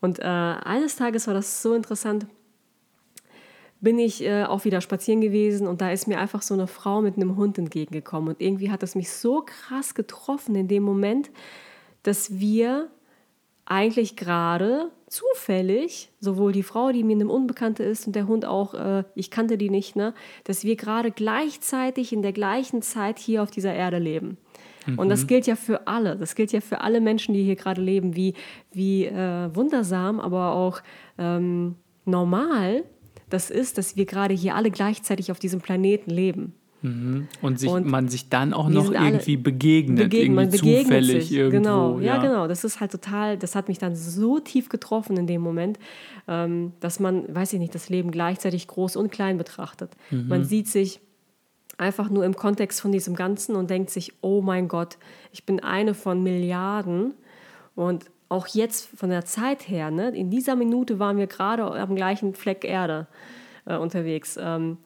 Und 0.00 0.18
äh, 0.18 0.22
eines 0.22 0.96
Tages 0.96 1.26
war 1.26 1.34
das 1.34 1.62
so 1.62 1.74
interessant, 1.74 2.26
bin 3.80 3.98
ich 3.98 4.24
äh, 4.24 4.44
auch 4.44 4.64
wieder 4.64 4.80
spazieren 4.80 5.20
gewesen 5.20 5.66
und 5.66 5.80
da 5.80 5.90
ist 5.90 6.08
mir 6.08 6.18
einfach 6.18 6.42
so 6.42 6.54
eine 6.54 6.66
Frau 6.66 7.02
mit 7.02 7.16
einem 7.16 7.36
Hund 7.36 7.58
entgegengekommen. 7.58 8.30
Und 8.30 8.40
irgendwie 8.40 8.70
hat 8.70 8.82
das 8.82 8.94
mich 8.94 9.10
so 9.10 9.42
krass 9.44 9.94
getroffen 9.94 10.54
in 10.54 10.68
dem 10.68 10.82
Moment, 10.82 11.30
dass 12.02 12.38
wir 12.38 12.88
eigentlich 13.66 14.16
gerade 14.16 14.90
zufällig, 15.08 16.10
sowohl 16.20 16.52
die 16.52 16.62
Frau, 16.62 16.90
die 16.92 17.04
mir 17.04 17.14
eine 17.14 17.28
Unbekannte 17.28 17.82
ist 17.82 18.06
und 18.06 18.16
der 18.16 18.26
Hund 18.26 18.44
auch, 18.44 18.74
äh, 18.74 19.04
ich 19.14 19.30
kannte 19.30 19.58
die 19.58 19.70
nicht, 19.70 19.96
ne, 19.96 20.14
dass 20.44 20.64
wir 20.64 20.76
gerade 20.76 21.10
gleichzeitig 21.10 22.12
in 22.12 22.22
der 22.22 22.32
gleichen 22.32 22.82
Zeit 22.82 23.18
hier 23.18 23.42
auf 23.42 23.50
dieser 23.50 23.74
Erde 23.74 23.98
leben. 23.98 24.38
Mhm. 24.86 24.98
Und 24.98 25.08
das 25.08 25.24
mhm. 25.24 25.26
gilt 25.28 25.46
ja 25.46 25.56
für 25.56 25.86
alle. 25.86 26.16
Das 26.16 26.34
gilt 26.34 26.52
ja 26.52 26.60
für 26.60 26.80
alle 26.80 27.00
Menschen, 27.00 27.34
die 27.34 27.44
hier 27.44 27.56
gerade 27.56 27.82
leben, 27.82 28.16
wie, 28.16 28.34
wie 28.72 29.06
äh, 29.06 29.54
wundersam, 29.54 30.20
aber 30.20 30.52
auch 30.52 30.80
ähm, 31.18 31.76
normal 32.04 32.84
das 33.28 33.50
ist, 33.50 33.78
dass 33.78 33.96
wir 33.96 34.06
gerade 34.06 34.34
hier 34.34 34.54
alle 34.54 34.70
gleichzeitig 34.70 35.30
auf 35.30 35.38
diesem 35.38 35.60
Planeten 35.60 36.10
leben. 36.10 36.54
Mhm. 36.86 37.28
Und, 37.42 37.58
sich, 37.58 37.68
und 37.68 37.86
man 37.86 38.08
sich 38.08 38.28
dann 38.28 38.52
auch 38.52 38.68
noch 38.68 38.92
irgendwie 38.92 39.36
begegnet, 39.36 40.10
begegnen, 40.10 40.38
irgendwie 40.38 40.84
zufällig 40.84 41.24
sich. 41.24 41.32
irgendwo. 41.32 41.58
Genau, 41.58 41.98
ja. 41.98 42.14
ja. 42.14 42.22
genau. 42.22 42.46
Das 42.46 42.62
ist 42.62 42.80
halt 42.80 42.92
total, 42.92 43.36
das 43.36 43.54
hat 43.54 43.68
mich 43.68 43.78
dann 43.78 43.96
so 43.96 44.38
tief 44.38 44.68
getroffen 44.68 45.16
in 45.16 45.26
dem 45.26 45.40
Moment, 45.40 45.78
ähm, 46.28 46.72
dass 46.80 47.00
man, 47.00 47.34
weiß 47.34 47.52
ich 47.54 47.58
nicht, 47.58 47.74
das 47.74 47.88
Leben 47.88 48.10
gleichzeitig 48.10 48.68
groß 48.68 48.96
und 48.96 49.10
klein 49.10 49.36
betrachtet. 49.36 49.90
Mhm. 50.10 50.28
Man 50.28 50.44
sieht 50.44 50.68
sich 50.68 51.00
einfach 51.78 52.08
nur 52.08 52.24
im 52.24 52.36
Kontext 52.36 52.80
von 52.80 52.92
diesem 52.92 53.16
Ganzen 53.16 53.56
und 53.56 53.68
denkt 53.68 53.90
sich, 53.90 54.12
oh 54.20 54.40
mein 54.40 54.68
Gott, 54.68 54.96
ich 55.32 55.44
bin 55.44 55.60
eine 55.60 55.94
von 55.94 56.22
Milliarden 56.22 57.14
und 57.74 58.06
auch 58.28 58.46
jetzt 58.46 58.88
von 58.96 59.10
der 59.10 59.24
Zeit 59.24 59.68
her, 59.68 59.90
ne, 59.90 60.08
in 60.08 60.30
dieser 60.30 60.56
Minute 60.56 60.98
waren 60.98 61.16
wir 61.16 61.26
gerade 61.26 61.64
am 61.64 61.94
gleichen 61.94 62.34
Fleck 62.34 62.64
Erde 62.64 63.06
äh, 63.66 63.76
unterwegs. 63.76 64.38
Ähm, 64.40 64.78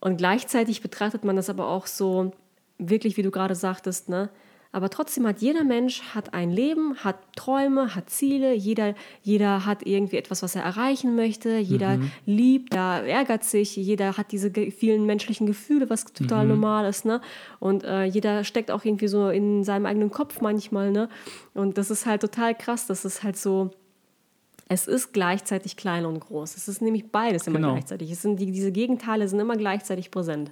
und 0.00 0.16
gleichzeitig 0.16 0.82
betrachtet 0.82 1.24
man 1.24 1.36
das 1.36 1.50
aber 1.50 1.68
auch 1.68 1.86
so, 1.86 2.32
wirklich, 2.78 3.16
wie 3.16 3.22
du 3.22 3.30
gerade 3.30 3.54
sagtest, 3.54 4.08
ne, 4.08 4.30
aber 4.76 4.90
trotzdem 4.90 5.26
hat 5.26 5.38
jeder 5.40 5.64
Mensch 5.64 6.02
hat 6.14 6.34
ein 6.34 6.50
Leben, 6.50 6.96
hat 6.96 7.16
Träume, 7.34 7.94
hat 7.94 8.10
Ziele. 8.10 8.52
Jeder, 8.52 8.94
jeder 9.22 9.64
hat 9.64 9.86
irgendwie 9.86 10.16
etwas, 10.16 10.42
was 10.42 10.54
er 10.54 10.64
erreichen 10.64 11.16
möchte. 11.16 11.56
Jeder 11.56 11.96
mhm. 11.96 12.10
liebt, 12.26 12.74
da 12.74 12.98
ärgert 12.98 13.42
sich. 13.42 13.74
Jeder 13.76 14.18
hat 14.18 14.32
diese 14.32 14.50
vielen 14.52 15.06
menschlichen 15.06 15.46
Gefühle, 15.46 15.88
was 15.88 16.04
total 16.04 16.44
mhm. 16.44 16.50
normal 16.50 16.90
ist. 16.90 17.06
Ne? 17.06 17.22
Und 17.58 17.84
äh, 17.84 18.04
jeder 18.04 18.44
steckt 18.44 18.70
auch 18.70 18.84
irgendwie 18.84 19.08
so 19.08 19.30
in 19.30 19.64
seinem 19.64 19.86
eigenen 19.86 20.10
Kopf 20.10 20.42
manchmal. 20.42 20.90
Ne? 20.90 21.08
Und 21.54 21.78
das 21.78 21.90
ist 21.90 22.04
halt 22.04 22.20
total 22.20 22.54
krass. 22.54 22.86
Das 22.86 23.06
ist 23.06 23.22
halt 23.22 23.38
so. 23.38 23.70
Es 24.68 24.88
ist 24.88 25.12
gleichzeitig 25.12 25.76
klein 25.76 26.06
und 26.06 26.20
groß. 26.20 26.56
Es 26.56 26.66
ist 26.68 26.82
nämlich 26.82 27.10
beides 27.12 27.46
immer 27.46 27.58
genau. 27.58 27.72
gleichzeitig. 27.74 28.10
Es 28.10 28.22
sind 28.22 28.40
die, 28.40 28.50
diese 28.50 28.72
Gegenteile 28.72 29.28
sind 29.28 29.38
immer 29.38 29.56
gleichzeitig 29.56 30.10
präsent. 30.10 30.50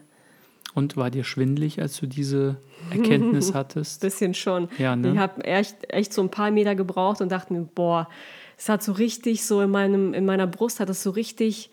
Und 0.75 0.97
war 0.97 1.11
dir 1.11 1.25
schwindlig, 1.25 1.81
als 1.81 1.99
du 1.99 2.07
diese 2.07 2.57
Erkenntnis 2.91 3.55
hattest? 3.55 4.01
Bisschen 4.01 4.35
schon. 4.35 4.69
Ja, 4.79 4.95
ne? 4.95 5.13
Ich 5.13 5.19
habe 5.19 5.45
echt, 5.45 5.77
echt 5.93 6.13
so 6.13 6.23
ein 6.23 6.31
paar 6.31 6.51
Meter 6.51 6.75
gebraucht 6.75 7.21
und 7.21 7.31
dachte 7.31 7.53
mir, 7.53 7.63
boah, 7.63 8.09
es 8.57 8.69
hat 8.69 8.83
so 8.83 8.93
richtig 8.93 9.45
so 9.45 9.61
in, 9.61 9.71
meinem, 9.71 10.15
in 10.15 10.25
meiner 10.25 10.47
Brust 10.47 10.79
hat 10.79 10.89
es 10.89 11.03
so 11.03 11.11
richtig, 11.11 11.71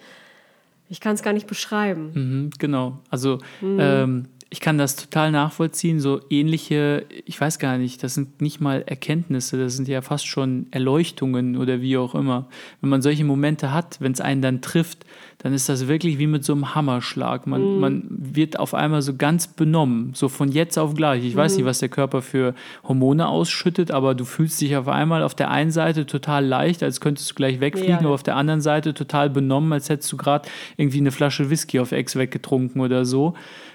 ich 0.89 0.99
kann 0.99 1.13
es 1.13 1.21
gar 1.21 1.34
nicht 1.34 1.47
beschreiben. 1.47 2.12
Mhm, 2.13 2.49
genau. 2.58 2.99
Also 3.10 3.38
mhm. 3.62 3.77
ähm, 3.80 4.27
ich 4.53 4.59
kann 4.59 4.77
das 4.77 4.97
total 4.97 5.31
nachvollziehen. 5.31 6.01
So 6.01 6.19
ähnliche, 6.29 7.05
ich 7.25 7.39
weiß 7.39 7.57
gar 7.57 7.77
nicht, 7.77 8.03
das 8.03 8.15
sind 8.15 8.41
nicht 8.41 8.59
mal 8.59 8.83
Erkenntnisse, 8.85 9.57
das 9.57 9.77
sind 9.77 9.87
ja 9.87 10.01
fast 10.01 10.27
schon 10.27 10.67
Erleuchtungen 10.71 11.55
oder 11.55 11.79
wie 11.79 11.95
auch 11.95 12.13
immer. 12.13 12.49
Wenn 12.81 12.89
man 12.89 13.01
solche 13.01 13.23
Momente 13.23 13.73
hat, 13.73 14.01
wenn 14.01 14.11
es 14.11 14.19
einen 14.19 14.41
dann 14.41 14.61
trifft, 14.61 15.05
dann 15.43 15.54
ist 15.54 15.69
das 15.69 15.88
wirklich 15.88 16.19
wie 16.19 16.27
mit 16.27 16.45
so 16.45 16.54
einem 16.54 16.75
Hammerschlag. 16.75 17.47
Man, 17.47 17.75
mhm. 17.75 17.80
man 17.80 18.04
wird 18.10 18.60
auf 18.60 18.73
einmal 18.73 19.01
so 19.01 19.15
ganz 19.15 19.47
benommen, 19.47 20.12
so 20.13 20.30
von 20.30 20.51
jetzt 20.51 20.77
auf 20.77 20.93
gleich. 20.93 21.25
Ich 21.25 21.34
mhm. 21.34 21.39
weiß 21.39 21.56
nicht, 21.58 21.65
was 21.65 21.80
der 21.80 21.89
Körper 21.89 22.21
für 22.21 22.54
Hormone 22.84 23.27
ausschüttet, 23.27 23.89
aber 23.89 24.13
du 24.13 24.23
fühlst 24.23 24.62
dich 24.62 24.75
auf 24.75 24.88
einmal 24.88 25.23
auf 25.23 25.34
der 25.34 25.49
einen 25.49 25.71
Seite 25.71 26.06
total 26.06 26.45
leicht, 26.45 26.84
als 26.84 27.01
könntest 27.01 27.32
du 27.32 27.36
gleich 27.36 27.60
wegfliegen, 27.60 27.91
ja. 27.91 27.99
aber 27.99 28.12
auf 28.12 28.23
der 28.23 28.36
anderen 28.36 28.62
Seite 28.62 28.93
total 28.93 29.30
benommen, 29.30 29.73
als 29.73 29.89
hättest 29.89 30.12
du 30.12 30.17
gerade 30.17 30.47
irgendwie 30.77 30.99
eine 30.99 31.12
Flasche 31.12 31.49
Whisky 31.49 31.80
auf 31.80 31.91
Ex 31.91 32.15
weggetrunken 32.15 32.82
oder 32.82 33.06
so 33.06 33.34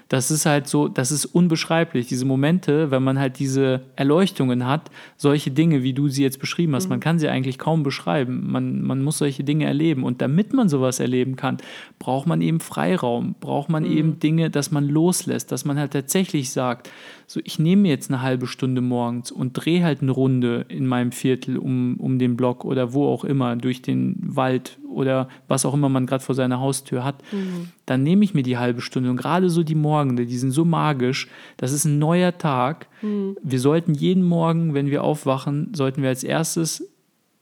das 0.09 0.31
ist 0.31 0.45
halt 0.45 0.67
so, 0.67 0.87
das 0.87 1.11
ist 1.11 1.25
unbeschreiblich. 1.25 2.07
Diese 2.07 2.25
Momente, 2.25 2.91
wenn 2.91 3.03
man 3.03 3.19
halt 3.19 3.39
diese 3.39 3.81
Erleuchtungen 3.95 4.65
hat, 4.65 4.89
solche 5.17 5.51
Dinge, 5.51 5.83
wie 5.83 5.93
du 5.93 6.07
sie 6.07 6.23
jetzt 6.23 6.39
beschrieben 6.39 6.75
hast, 6.75 6.85
mhm. 6.85 6.91
man 6.91 6.99
kann 7.01 7.19
sie 7.19 7.27
eigentlich 7.27 7.57
kaum 7.57 7.83
beschreiben. 7.83 8.49
Man, 8.49 8.81
man 8.83 9.03
muss 9.03 9.17
solche 9.17 9.43
Dinge 9.43 9.65
erleben. 9.65 10.03
Und 10.03 10.21
damit 10.21 10.53
man 10.53 10.69
sowas 10.69 10.99
erleben 10.99 11.35
kann, 11.35 11.56
braucht 11.99 12.27
man 12.27 12.41
eben 12.41 12.59
Freiraum, 12.59 13.35
braucht 13.39 13.69
man 13.69 13.83
mhm. 13.83 13.91
eben 13.91 14.19
Dinge, 14.19 14.49
dass 14.49 14.71
man 14.71 14.87
loslässt, 14.87 15.51
dass 15.51 15.65
man 15.65 15.77
halt 15.77 15.91
tatsächlich 15.91 16.51
sagt, 16.51 16.89
so 17.25 17.41
ich 17.43 17.59
nehme 17.59 17.83
mir 17.83 17.89
jetzt 17.89 18.09
eine 18.09 18.21
halbe 18.21 18.47
Stunde 18.47 18.81
morgens 18.81 19.31
und 19.31 19.53
drehe 19.53 19.83
halt 19.83 20.01
eine 20.01 20.11
Runde 20.11 20.65
in 20.69 20.87
meinem 20.87 21.11
Viertel 21.11 21.57
um, 21.57 21.95
um 21.97 22.19
den 22.19 22.37
Block 22.37 22.63
oder 22.63 22.93
wo 22.93 23.07
auch 23.07 23.23
immer, 23.23 23.55
durch 23.55 23.81
den 23.81 24.15
Wald 24.21 24.77
oder 24.89 25.27
was 25.47 25.65
auch 25.65 25.73
immer 25.73 25.89
man 25.89 26.05
gerade 26.05 26.23
vor 26.23 26.35
seiner 26.35 26.59
Haustür 26.59 27.03
hat, 27.03 27.21
mhm. 27.31 27.69
dann 27.85 28.03
nehme 28.03 28.23
ich 28.23 28.33
mir 28.33 28.43
die 28.43 28.57
halbe 28.57 28.81
Stunde. 28.81 29.09
Und 29.09 29.17
gerade 29.17 29.49
so 29.49 29.63
die 29.63 29.75
Morgende, 29.75 30.25
die 30.25 30.37
sind 30.37 30.51
so 30.51 30.65
magisch. 30.65 31.27
Das 31.57 31.71
ist 31.71 31.85
ein 31.85 31.99
neuer 31.99 32.37
Tag. 32.37 32.87
Mhm. 33.01 33.37
Wir 33.43 33.59
sollten 33.59 33.93
jeden 33.93 34.23
Morgen, 34.23 34.73
wenn 34.73 34.89
wir 34.89 35.03
aufwachen, 35.03 35.73
sollten 35.73 36.01
wir 36.01 36.09
als 36.09 36.23
erstes 36.23 36.87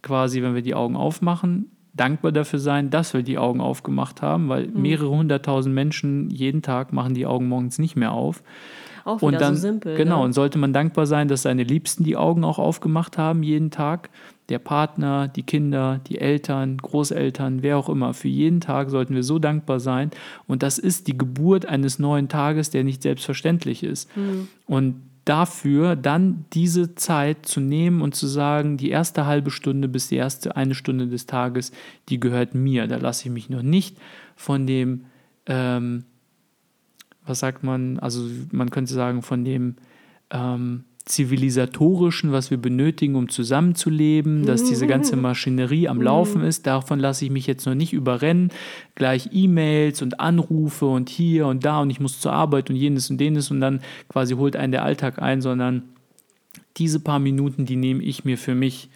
quasi, 0.01 0.41
wenn 0.41 0.53
wir 0.53 0.61
die 0.61 0.75
Augen 0.75 0.95
aufmachen, 0.95 1.71
dankbar 1.95 2.31
dafür 2.31 2.59
sein, 2.59 2.89
dass 2.89 3.13
wir 3.13 3.23
die 3.23 3.37
Augen 3.37 3.61
aufgemacht 3.61 4.21
haben, 4.21 4.49
weil 4.49 4.67
mhm. 4.67 4.81
mehrere 4.81 5.09
hunderttausend 5.09 5.73
Menschen 5.73 6.29
jeden 6.29 6.61
Tag 6.61 6.93
machen 6.93 7.13
die 7.13 7.25
Augen 7.25 7.47
morgens 7.47 7.79
nicht 7.79 7.95
mehr 7.95 8.11
auf. 8.11 8.43
Auch 9.05 9.21
und 9.21 9.39
dann, 9.39 9.55
so 9.55 9.61
simpel. 9.61 9.95
Genau, 9.95 10.19
ne? 10.19 10.25
und 10.25 10.33
sollte 10.33 10.57
man 10.57 10.73
dankbar 10.73 11.05
sein, 11.05 11.27
dass 11.27 11.43
seine 11.43 11.63
Liebsten 11.63 12.03
die 12.03 12.17
Augen 12.17 12.43
auch 12.43 12.57
aufgemacht 12.57 13.19
haben 13.19 13.43
jeden 13.43 13.69
Tag. 13.69 14.09
Der 14.49 14.59
Partner, 14.59 15.27
die 15.27 15.43
Kinder, 15.43 16.01
die 16.07 16.19
Eltern, 16.19 16.77
Großeltern, 16.77 17.61
wer 17.61 17.77
auch 17.77 17.89
immer. 17.89 18.13
Für 18.13 18.27
jeden 18.27 18.61
Tag 18.61 18.89
sollten 18.89 19.15
wir 19.15 19.23
so 19.23 19.39
dankbar 19.39 19.79
sein. 19.79 20.11
Und 20.47 20.63
das 20.63 20.79
ist 20.79 21.07
die 21.07 21.17
Geburt 21.17 21.67
eines 21.67 21.99
neuen 21.99 22.29
Tages, 22.29 22.71
der 22.71 22.83
nicht 22.83 23.03
selbstverständlich 23.03 23.83
ist. 23.83 24.15
Mhm. 24.17 24.47
Und 24.65 25.01
dafür 25.25 25.95
dann 25.95 26.45
diese 26.53 26.95
Zeit 26.95 27.45
zu 27.45 27.59
nehmen 27.59 28.01
und 28.01 28.15
zu 28.15 28.27
sagen, 28.27 28.77
die 28.77 28.89
erste 28.89 29.25
halbe 29.25 29.51
Stunde 29.51 29.87
bis 29.87 30.07
die 30.07 30.15
erste 30.15 30.55
eine 30.55 30.75
Stunde 30.75 31.07
des 31.07 31.25
Tages, 31.25 31.71
die 32.09 32.19
gehört 32.19 32.55
mir. 32.55 32.87
Da 32.87 32.97
lasse 32.97 33.25
ich 33.25 33.31
mich 33.31 33.49
noch 33.49 33.63
nicht 33.63 33.97
von 34.35 34.67
dem 34.67 35.05
ähm, 35.47 36.05
was 37.25 37.39
sagt 37.39 37.63
man, 37.63 37.99
also 37.99 38.29
man 38.51 38.69
könnte 38.69 38.93
sagen, 38.93 39.21
von 39.21 39.43
dem 39.43 39.75
ähm, 40.29 40.83
zivilisatorischen, 41.05 42.31
was 42.31 42.49
wir 42.49 42.57
benötigen, 42.57 43.15
um 43.15 43.29
zusammenzuleben, 43.29 44.45
dass 44.47 44.63
diese 44.63 44.87
ganze 44.87 45.15
Maschinerie 45.15 45.87
am 45.87 46.01
Laufen 46.01 46.41
ist. 46.41 46.65
Davon 46.65 46.99
lasse 46.99 47.25
ich 47.25 47.31
mich 47.31 47.45
jetzt 47.45 47.67
noch 47.67 47.75
nicht 47.75 47.93
überrennen. 47.93 48.51
Gleich 48.95 49.29
E-Mails 49.31 50.01
und 50.01 50.19
Anrufe 50.19 50.87
und 50.87 51.09
hier 51.09 51.45
und 51.45 51.63
da 51.63 51.81
und 51.81 51.91
ich 51.91 51.99
muss 51.99 52.19
zur 52.19 52.33
Arbeit 52.33 52.71
und 52.71 52.75
jenes 52.75 53.11
und 53.11 53.21
jenes 53.21 53.51
und 53.51 53.61
dann 53.61 53.81
quasi 54.09 54.33
holt 54.33 54.55
einen 54.55 54.71
der 54.71 54.83
Alltag 54.83 55.21
ein, 55.21 55.41
sondern 55.41 55.83
diese 56.77 56.99
paar 56.99 57.19
Minuten, 57.19 57.65
die 57.65 57.75
nehme 57.75 58.03
ich 58.03 58.25
mir 58.25 58.37
für 58.37 58.55
mich 58.55 58.89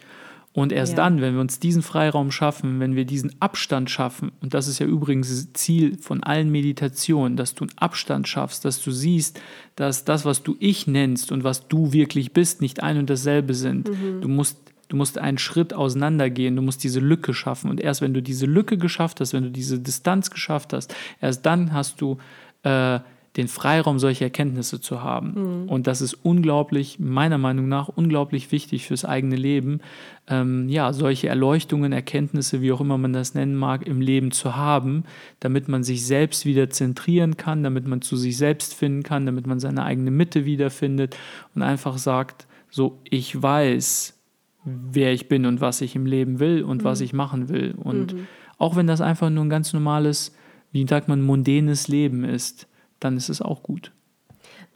und 0.52 0.72
erst 0.72 0.92
ja. 0.92 0.96
dann, 0.96 1.20
wenn 1.20 1.34
wir 1.34 1.40
uns 1.40 1.60
diesen 1.60 1.82
Freiraum 1.82 2.32
schaffen, 2.32 2.80
wenn 2.80 2.96
wir 2.96 3.04
diesen 3.04 3.40
Abstand 3.40 3.88
schaffen, 3.88 4.32
und 4.40 4.52
das 4.52 4.66
ist 4.66 4.80
ja 4.80 4.86
übrigens 4.86 5.28
das 5.28 5.52
Ziel 5.52 5.96
von 5.98 6.24
allen 6.24 6.50
Meditationen, 6.50 7.36
dass 7.36 7.54
du 7.54 7.64
einen 7.64 7.78
Abstand 7.78 8.26
schaffst, 8.26 8.64
dass 8.64 8.82
du 8.82 8.90
siehst, 8.90 9.40
dass 9.76 10.04
das, 10.04 10.24
was 10.24 10.42
du 10.42 10.56
ich 10.58 10.88
nennst 10.88 11.30
und 11.30 11.44
was 11.44 11.68
du 11.68 11.92
wirklich 11.92 12.32
bist, 12.32 12.62
nicht 12.62 12.82
ein 12.82 12.98
und 12.98 13.08
dasselbe 13.08 13.54
sind. 13.54 13.88
Mhm. 13.88 14.20
Du 14.20 14.28
musst 14.28 14.58
Du 14.88 14.96
musst 14.96 15.18
einen 15.18 15.38
Schritt 15.38 15.72
auseinandergehen, 15.72 16.56
du 16.56 16.62
musst 16.62 16.82
diese 16.82 16.98
Lücke 16.98 17.32
schaffen. 17.32 17.70
Und 17.70 17.80
erst 17.80 18.02
wenn 18.02 18.12
du 18.12 18.20
diese 18.20 18.46
Lücke 18.46 18.76
geschafft 18.76 19.20
hast, 19.20 19.32
wenn 19.32 19.44
du 19.44 19.50
diese 19.52 19.78
Distanz 19.78 20.32
geschafft 20.32 20.72
hast, 20.72 20.92
erst 21.20 21.46
dann 21.46 21.72
hast 21.72 22.00
du 22.00 22.18
äh, 22.64 22.98
den 23.36 23.46
Freiraum, 23.46 24.00
solche 24.00 24.24
Erkenntnisse 24.24 24.80
zu 24.80 25.02
haben. 25.02 25.62
Mhm. 25.62 25.68
Und 25.68 25.86
das 25.86 26.00
ist 26.00 26.14
unglaublich, 26.14 26.98
meiner 26.98 27.38
Meinung 27.38 27.68
nach, 27.68 27.88
unglaublich 27.88 28.50
wichtig 28.50 28.86
fürs 28.86 29.04
eigene 29.04 29.36
Leben, 29.36 29.80
ähm, 30.26 30.68
ja, 30.68 30.92
solche 30.92 31.28
Erleuchtungen, 31.28 31.92
Erkenntnisse, 31.92 32.60
wie 32.60 32.72
auch 32.72 32.80
immer 32.80 32.98
man 32.98 33.12
das 33.12 33.34
nennen 33.34 33.54
mag, 33.54 33.86
im 33.86 34.00
Leben 34.00 34.32
zu 34.32 34.56
haben, 34.56 35.04
damit 35.38 35.68
man 35.68 35.84
sich 35.84 36.04
selbst 36.04 36.44
wieder 36.44 36.70
zentrieren 36.70 37.36
kann, 37.36 37.62
damit 37.62 37.86
man 37.86 38.02
zu 38.02 38.16
sich 38.16 38.36
selbst 38.36 38.74
finden 38.74 39.04
kann, 39.04 39.26
damit 39.26 39.46
man 39.46 39.60
seine 39.60 39.84
eigene 39.84 40.10
Mitte 40.10 40.44
wiederfindet 40.44 41.16
und 41.54 41.62
einfach 41.62 41.98
sagt, 41.98 42.48
so, 42.68 42.98
ich 43.04 43.40
weiß, 43.40 44.18
wer 44.64 45.12
ich 45.12 45.28
bin 45.28 45.46
und 45.46 45.60
was 45.60 45.80
ich 45.80 45.94
im 45.94 46.06
Leben 46.06 46.40
will 46.40 46.62
und 46.64 46.82
mhm. 46.82 46.84
was 46.84 47.00
ich 47.00 47.12
machen 47.12 47.48
will. 47.48 47.74
Und 47.76 48.14
mhm. 48.14 48.26
auch 48.58 48.74
wenn 48.74 48.88
das 48.88 49.00
einfach 49.00 49.30
nur 49.30 49.44
ein 49.44 49.50
ganz 49.50 49.72
normales, 49.72 50.34
wie 50.72 50.86
sagt 50.86 51.06
man, 51.06 51.22
mondänes 51.22 51.86
Leben 51.86 52.24
ist, 52.24 52.66
dann 53.00 53.16
ist 53.16 53.28
es 53.28 53.42
auch 53.42 53.62
gut. 53.62 53.92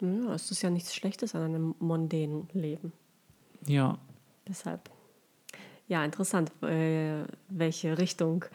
Ja, 0.01 0.35
es 0.35 0.51
ist 0.51 0.63
ja 0.63 0.71
nichts 0.71 0.95
Schlechtes 0.95 1.35
an 1.35 1.43
einem 1.43 1.75
mondänen 1.79 2.49
Leben. 2.53 2.93
Ja. 3.67 3.99
Deshalb. 4.49 4.91
Ja, 5.87 6.05
interessant, 6.05 6.51
äh, 6.63 7.25
welche 7.49 7.99
Richtung 7.99 8.47